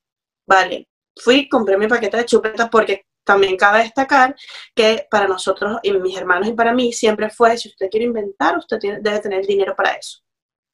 Vale, 0.47 0.89
fui, 1.17 1.49
compré 1.49 1.79
mi 1.79 1.89
paquete 1.89 2.19
de 2.19 2.27
chupeta 2.27 2.69
porque 2.69 3.07
también 3.25 3.57
cabe 3.57 3.81
destacar 3.81 4.37
que 4.75 5.07
para 5.11 5.27
nosotros 5.27 5.79
y 5.83 5.93
mis 5.93 6.17
hermanos 6.17 6.49
y 6.49 6.53
para 6.53 6.73
mí 6.73 6.93
siempre 6.93 7.31
fue, 7.31 7.57
si 7.57 7.69
usted 7.69 7.89
quiere 7.91 8.07
inventar, 8.07 8.57
usted 8.57 8.79
debe 9.01 9.19
tener 9.21 9.47
dinero 9.47 9.75
para 9.75 9.93
eso. 9.93 10.21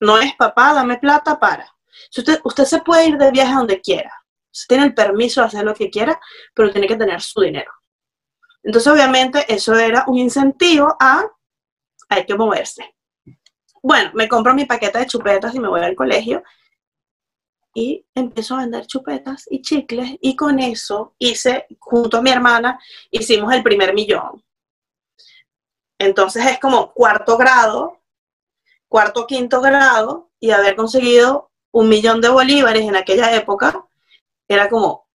No 0.00 0.18
es 0.18 0.34
papá, 0.34 0.74
dame 0.74 0.98
plata 0.98 1.38
para. 1.38 1.66
usted, 2.16 2.40
usted 2.44 2.64
se 2.64 2.80
puede 2.80 3.08
ir 3.08 3.18
de 3.18 3.30
viaje 3.30 3.54
donde 3.54 3.80
quiera. 3.80 4.12
Usted 4.52 4.66
tiene 4.68 4.84
el 4.84 4.94
permiso 4.94 5.40
de 5.40 5.46
hacer 5.46 5.64
lo 5.64 5.74
que 5.74 5.90
quiera, 5.90 6.20
pero 6.54 6.72
tiene 6.72 6.88
que 6.88 6.96
tener 6.96 7.20
su 7.20 7.40
dinero. 7.40 7.70
Entonces, 8.62 8.92
obviamente, 8.92 9.44
eso 9.52 9.74
era 9.74 10.04
un 10.06 10.18
incentivo 10.18 10.94
a 10.98 11.26
hay 12.08 12.26
que 12.26 12.34
moverse. 12.34 12.94
Bueno, 13.82 14.10
me 14.14 14.28
compro 14.28 14.52
mi 14.52 14.66
paquete 14.66 14.98
de 14.98 15.06
chupetas 15.06 15.54
y 15.54 15.60
me 15.60 15.68
voy 15.68 15.80
al 15.80 15.94
colegio. 15.94 16.42
Y 17.74 18.04
empiezo 18.14 18.54
a 18.54 18.60
vender 18.60 18.86
chupetas 18.86 19.46
y 19.50 19.62
chicles 19.62 20.16
y 20.20 20.34
con 20.36 20.58
eso 20.58 21.14
hice, 21.18 21.66
junto 21.78 22.18
a 22.18 22.22
mi 22.22 22.30
hermana, 22.30 22.78
hicimos 23.10 23.52
el 23.52 23.62
primer 23.62 23.94
millón. 23.94 24.44
Entonces 25.98 26.46
es 26.46 26.58
como 26.58 26.92
cuarto 26.92 27.36
grado, 27.36 28.00
cuarto, 28.88 29.26
quinto 29.26 29.60
grado 29.60 30.30
y 30.40 30.50
haber 30.50 30.74
conseguido 30.74 31.50
un 31.72 31.88
millón 31.88 32.20
de 32.20 32.28
bolívares 32.28 32.84
en 32.84 32.96
aquella 32.96 33.34
época 33.36 33.86
era 34.48 34.68
como, 34.68 35.08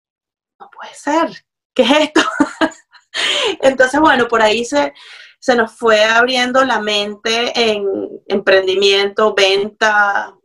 no 0.59 0.69
puede 0.69 0.93
ser, 0.93 1.45
¿qué 1.73 1.83
es 1.83 1.91
esto? 1.91 2.21
Entonces, 3.61 3.99
bueno, 3.99 4.27
por 4.27 4.41
ahí 4.41 4.63
se, 4.63 4.93
se 5.39 5.55
nos 5.55 5.71
fue 5.71 6.03
abriendo 6.03 6.63
la 6.63 6.79
mente 6.79 7.51
en 7.55 7.85
emprendimiento, 8.27 9.33
venta, 9.33 10.35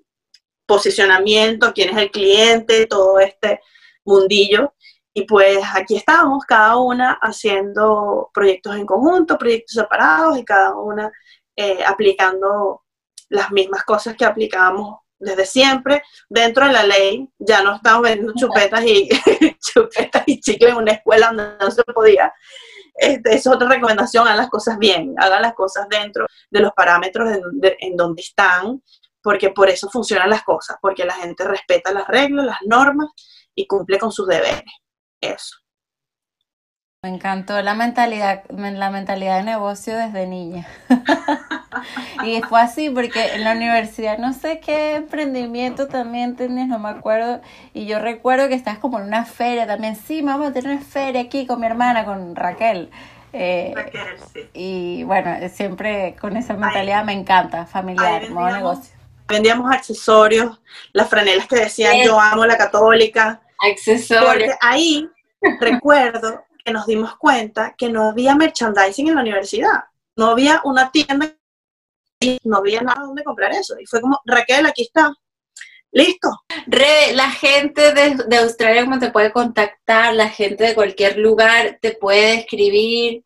posicionamiento, 0.68 1.72
quién 1.72 1.88
es 1.88 1.96
el 1.96 2.10
cliente, 2.10 2.86
todo 2.86 3.18
este 3.18 3.60
mundillo. 4.04 4.74
Y 5.14 5.22
pues 5.24 5.58
aquí 5.74 5.96
estábamos, 5.96 6.44
cada 6.44 6.76
una 6.76 7.18
haciendo 7.20 8.30
proyectos 8.32 8.76
en 8.76 8.86
conjunto, 8.86 9.38
proyectos 9.38 9.74
separados 9.74 10.38
y 10.38 10.44
cada 10.44 10.76
una 10.76 11.10
eh, 11.56 11.82
aplicando 11.84 12.84
las 13.30 13.50
mismas 13.50 13.82
cosas 13.82 14.14
que 14.14 14.24
aplicábamos 14.24 15.00
desde 15.18 15.46
siempre 15.46 16.02
dentro 16.28 16.66
de 16.66 16.72
la 16.72 16.84
ley. 16.84 17.28
Ya 17.38 17.62
no 17.62 17.76
estamos 17.76 18.02
vendiendo 18.02 18.34
chupetas 18.36 18.84
y 18.84 19.08
chupetas 19.58 20.22
y 20.26 20.38
chicles 20.40 20.70
en 20.70 20.76
una 20.76 20.92
escuela 20.92 21.28
donde 21.28 21.56
no 21.58 21.70
se 21.70 21.82
podía. 21.82 22.32
Este, 22.94 23.34
es 23.34 23.46
otra 23.46 23.68
recomendación, 23.68 24.26
hagan 24.26 24.38
las 24.38 24.50
cosas 24.50 24.76
bien, 24.76 25.14
hagan 25.18 25.40
las 25.40 25.54
cosas 25.54 25.88
dentro 25.88 26.26
de 26.50 26.60
los 26.60 26.72
parámetros 26.72 27.30
en 27.80 27.96
donde 27.96 28.20
están 28.20 28.82
porque 29.22 29.50
por 29.50 29.68
eso 29.68 29.88
funcionan 29.90 30.30
las 30.30 30.42
cosas, 30.42 30.76
porque 30.80 31.04
la 31.04 31.14
gente 31.14 31.44
respeta 31.44 31.92
las 31.92 32.06
reglas, 32.08 32.46
las 32.46 32.58
normas 32.66 33.08
y 33.54 33.66
cumple 33.66 33.98
con 33.98 34.12
sus 34.12 34.26
deberes. 34.26 34.64
Eso. 35.20 35.56
Me 37.04 37.10
encantó 37.10 37.62
la 37.62 37.74
mentalidad, 37.74 38.42
la 38.50 38.90
mentalidad 38.90 39.38
de 39.38 39.44
negocio 39.44 39.96
desde 39.96 40.26
niña. 40.26 40.66
y 42.24 42.42
fue 42.42 42.60
así 42.60 42.90
porque 42.90 43.34
en 43.34 43.44
la 43.44 43.52
universidad 43.52 44.18
no 44.18 44.32
sé 44.32 44.58
qué 44.58 44.96
emprendimiento 44.96 45.86
también 45.86 46.34
tenías, 46.34 46.66
no 46.66 46.80
me 46.80 46.88
acuerdo. 46.88 47.40
Y 47.72 47.86
yo 47.86 48.00
recuerdo 48.00 48.48
que 48.48 48.54
estás 48.54 48.78
como 48.78 48.98
en 48.98 49.06
una 49.06 49.24
feria 49.24 49.64
también. 49.64 49.94
Sí, 49.94 50.22
vamos 50.22 50.48
a 50.48 50.52
tener 50.52 50.72
una 50.72 50.84
feria 50.84 51.20
aquí 51.20 51.46
con 51.46 51.60
mi 51.60 51.66
hermana, 51.66 52.04
con 52.04 52.34
Raquel. 52.34 52.90
Eh, 53.32 53.72
Raquel, 53.76 54.18
sí. 54.32 54.40
Y 54.54 55.04
bueno, 55.04 55.36
siempre 55.50 56.16
con 56.20 56.36
esa 56.36 56.54
mentalidad 56.54 57.04
me 57.04 57.12
encanta, 57.12 57.64
familiar, 57.66 58.28
modo 58.30 58.50
negocio 58.50 58.97
vendíamos 59.28 59.70
accesorios, 59.70 60.60
las 60.92 61.08
franelas 61.08 61.46
que 61.46 61.56
decían 61.56 62.04
yo 62.04 62.18
amo 62.18 62.46
la 62.46 62.56
católica. 62.56 63.42
Accesorios. 63.58 64.32
Porque 64.32 64.54
ahí 64.60 65.08
recuerdo 65.60 66.44
que 66.64 66.72
nos 66.72 66.86
dimos 66.86 67.16
cuenta 67.16 67.74
que 67.76 67.88
no 67.88 68.10
había 68.10 68.34
merchandising 68.34 69.08
en 69.08 69.14
la 69.14 69.20
universidad. 69.20 69.84
No 70.16 70.26
había 70.30 70.60
una 70.64 70.90
tienda 70.90 71.34
y 72.20 72.38
no 72.42 72.56
había 72.56 72.80
nada 72.80 73.02
donde 73.02 73.22
comprar 73.22 73.52
eso. 73.52 73.76
Y 73.78 73.86
fue 73.86 74.00
como, 74.00 74.20
Raquel, 74.24 74.66
aquí 74.66 74.82
está. 74.82 75.14
Listo. 75.92 76.28
Re, 76.66 77.14
la 77.14 77.30
gente 77.30 77.92
de, 77.92 78.36
Australia, 78.36 78.84
¿cómo 78.84 78.98
te 78.98 79.10
puede 79.10 79.32
contactar? 79.32 80.14
La 80.14 80.28
gente 80.28 80.64
de 80.64 80.74
cualquier 80.74 81.18
lugar 81.18 81.78
te 81.80 81.92
puede 81.92 82.34
escribir 82.34 83.24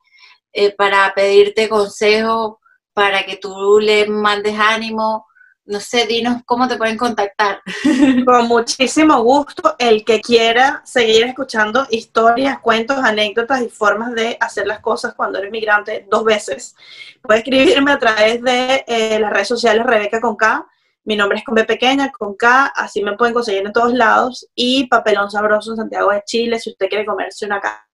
eh, 0.52 0.72
para 0.72 1.12
pedirte 1.14 1.68
consejo, 1.68 2.60
para 2.92 3.24
que 3.24 3.36
tú 3.36 3.80
le 3.80 4.06
mandes 4.06 4.58
ánimo 4.58 5.26
no 5.64 5.80
sé, 5.80 6.06
dinos 6.06 6.42
cómo 6.44 6.66
te 6.66 6.76
pueden 6.76 6.96
contactar. 6.96 7.62
Con 8.24 8.48
muchísimo 8.48 9.22
gusto, 9.22 9.76
el 9.78 10.04
que 10.04 10.20
quiera 10.20 10.82
seguir 10.84 11.24
escuchando 11.24 11.86
historias, 11.90 12.58
cuentos, 12.60 12.98
anécdotas 12.98 13.62
y 13.62 13.68
formas 13.68 14.12
de 14.14 14.36
hacer 14.40 14.66
las 14.66 14.80
cosas 14.80 15.14
cuando 15.14 15.38
eres 15.38 15.50
migrante 15.50 16.06
dos 16.10 16.24
veces, 16.24 16.74
puede 17.22 17.40
escribirme 17.40 17.92
a 17.92 17.98
través 17.98 18.42
de 18.42 18.84
eh, 18.86 19.18
las 19.20 19.32
redes 19.32 19.48
sociales 19.48 19.86
Rebeca 19.86 20.20
con 20.20 20.36
K. 20.36 20.66
Mi 21.04 21.16
nombre 21.16 21.38
es 21.38 21.44
con 21.44 21.54
B 21.54 21.64
pequeña, 21.64 22.10
con 22.12 22.36
K, 22.36 22.66
así 22.76 23.02
me 23.02 23.16
pueden 23.16 23.34
conseguir 23.34 23.66
en 23.66 23.72
todos 23.72 23.92
lados. 23.92 24.48
Y 24.54 24.86
Papelón 24.88 25.30
Sabroso 25.30 25.72
en 25.72 25.76
Santiago 25.76 26.10
de 26.10 26.22
Chile, 26.24 26.58
si 26.58 26.70
usted 26.70 26.88
quiere 26.88 27.06
comerse 27.06 27.46
una 27.46 27.60
casa. 27.60 27.88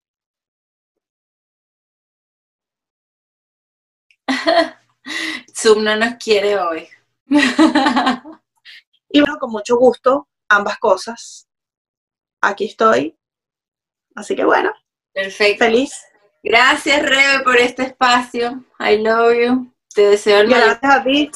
Zoom 5.54 5.84
no 5.84 5.96
nos 5.96 6.14
quiere 6.16 6.58
hoy. 6.58 6.88
y 9.10 9.20
bueno, 9.20 9.38
con 9.38 9.50
mucho 9.50 9.76
gusto, 9.76 10.28
ambas 10.48 10.78
cosas. 10.78 11.46
Aquí 12.40 12.66
estoy. 12.66 13.16
Así 14.14 14.34
que 14.34 14.44
bueno. 14.44 14.72
Perfecto. 15.12 15.64
Feliz. 15.64 15.92
Gracias, 16.42 17.02
Rebe, 17.02 17.42
por 17.44 17.56
este 17.56 17.82
espacio. 17.82 18.64
I 18.78 18.98
love 18.98 19.34
you. 19.34 19.72
Te 19.94 20.10
deseo 20.10 20.40
el 20.40 20.48
Gracias 20.48 20.94
a 20.94 21.02
ti. 21.02 21.30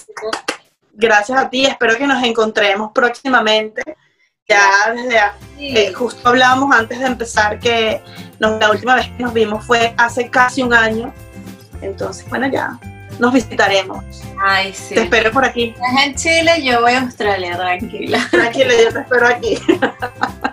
Gracias 0.93 1.39
a 1.39 1.51
ti. 1.51 1.67
Espero 1.67 1.97
que 1.97 2.07
nos 2.07 2.23
encontremos 2.23 2.93
próximamente. 2.93 3.83
Ya 4.49 4.93
desde 4.95 5.21
eh, 5.59 5.93
justo 5.93 6.29
hablábamos 6.29 6.75
antes 6.75 6.99
de 6.99 7.07
empezar 7.07 7.59
que 7.59 8.03
la 8.39 8.71
última 8.71 8.97
vez 8.97 9.09
que 9.09 9.23
nos 9.23 9.33
vimos 9.33 9.65
fue 9.65 9.95
hace 9.97 10.31
casi 10.31 10.63
un 10.63 10.75
año. 10.75 11.13
Entonces, 11.81 12.29
bueno, 12.29 12.49
ya 12.49 12.79
nos 13.23 13.33
visitaremos. 13.33 14.05
Ay, 14.45 14.73
sí. 14.75 14.97
Te 14.97 15.03
espero 15.03 15.31
por 15.31 15.45
aquí. 15.45 15.75
Estás 15.77 16.07
en 16.07 16.15
Chile, 16.17 16.65
yo 16.65 16.81
voy 16.81 16.93
a 16.93 17.03
Australia, 17.03 17.57
tranquila. 17.57 18.27
Tranquila, 18.33 18.73
yo 18.83 18.93
te 18.93 18.99
espero 18.99 19.27
aquí. 19.29 19.59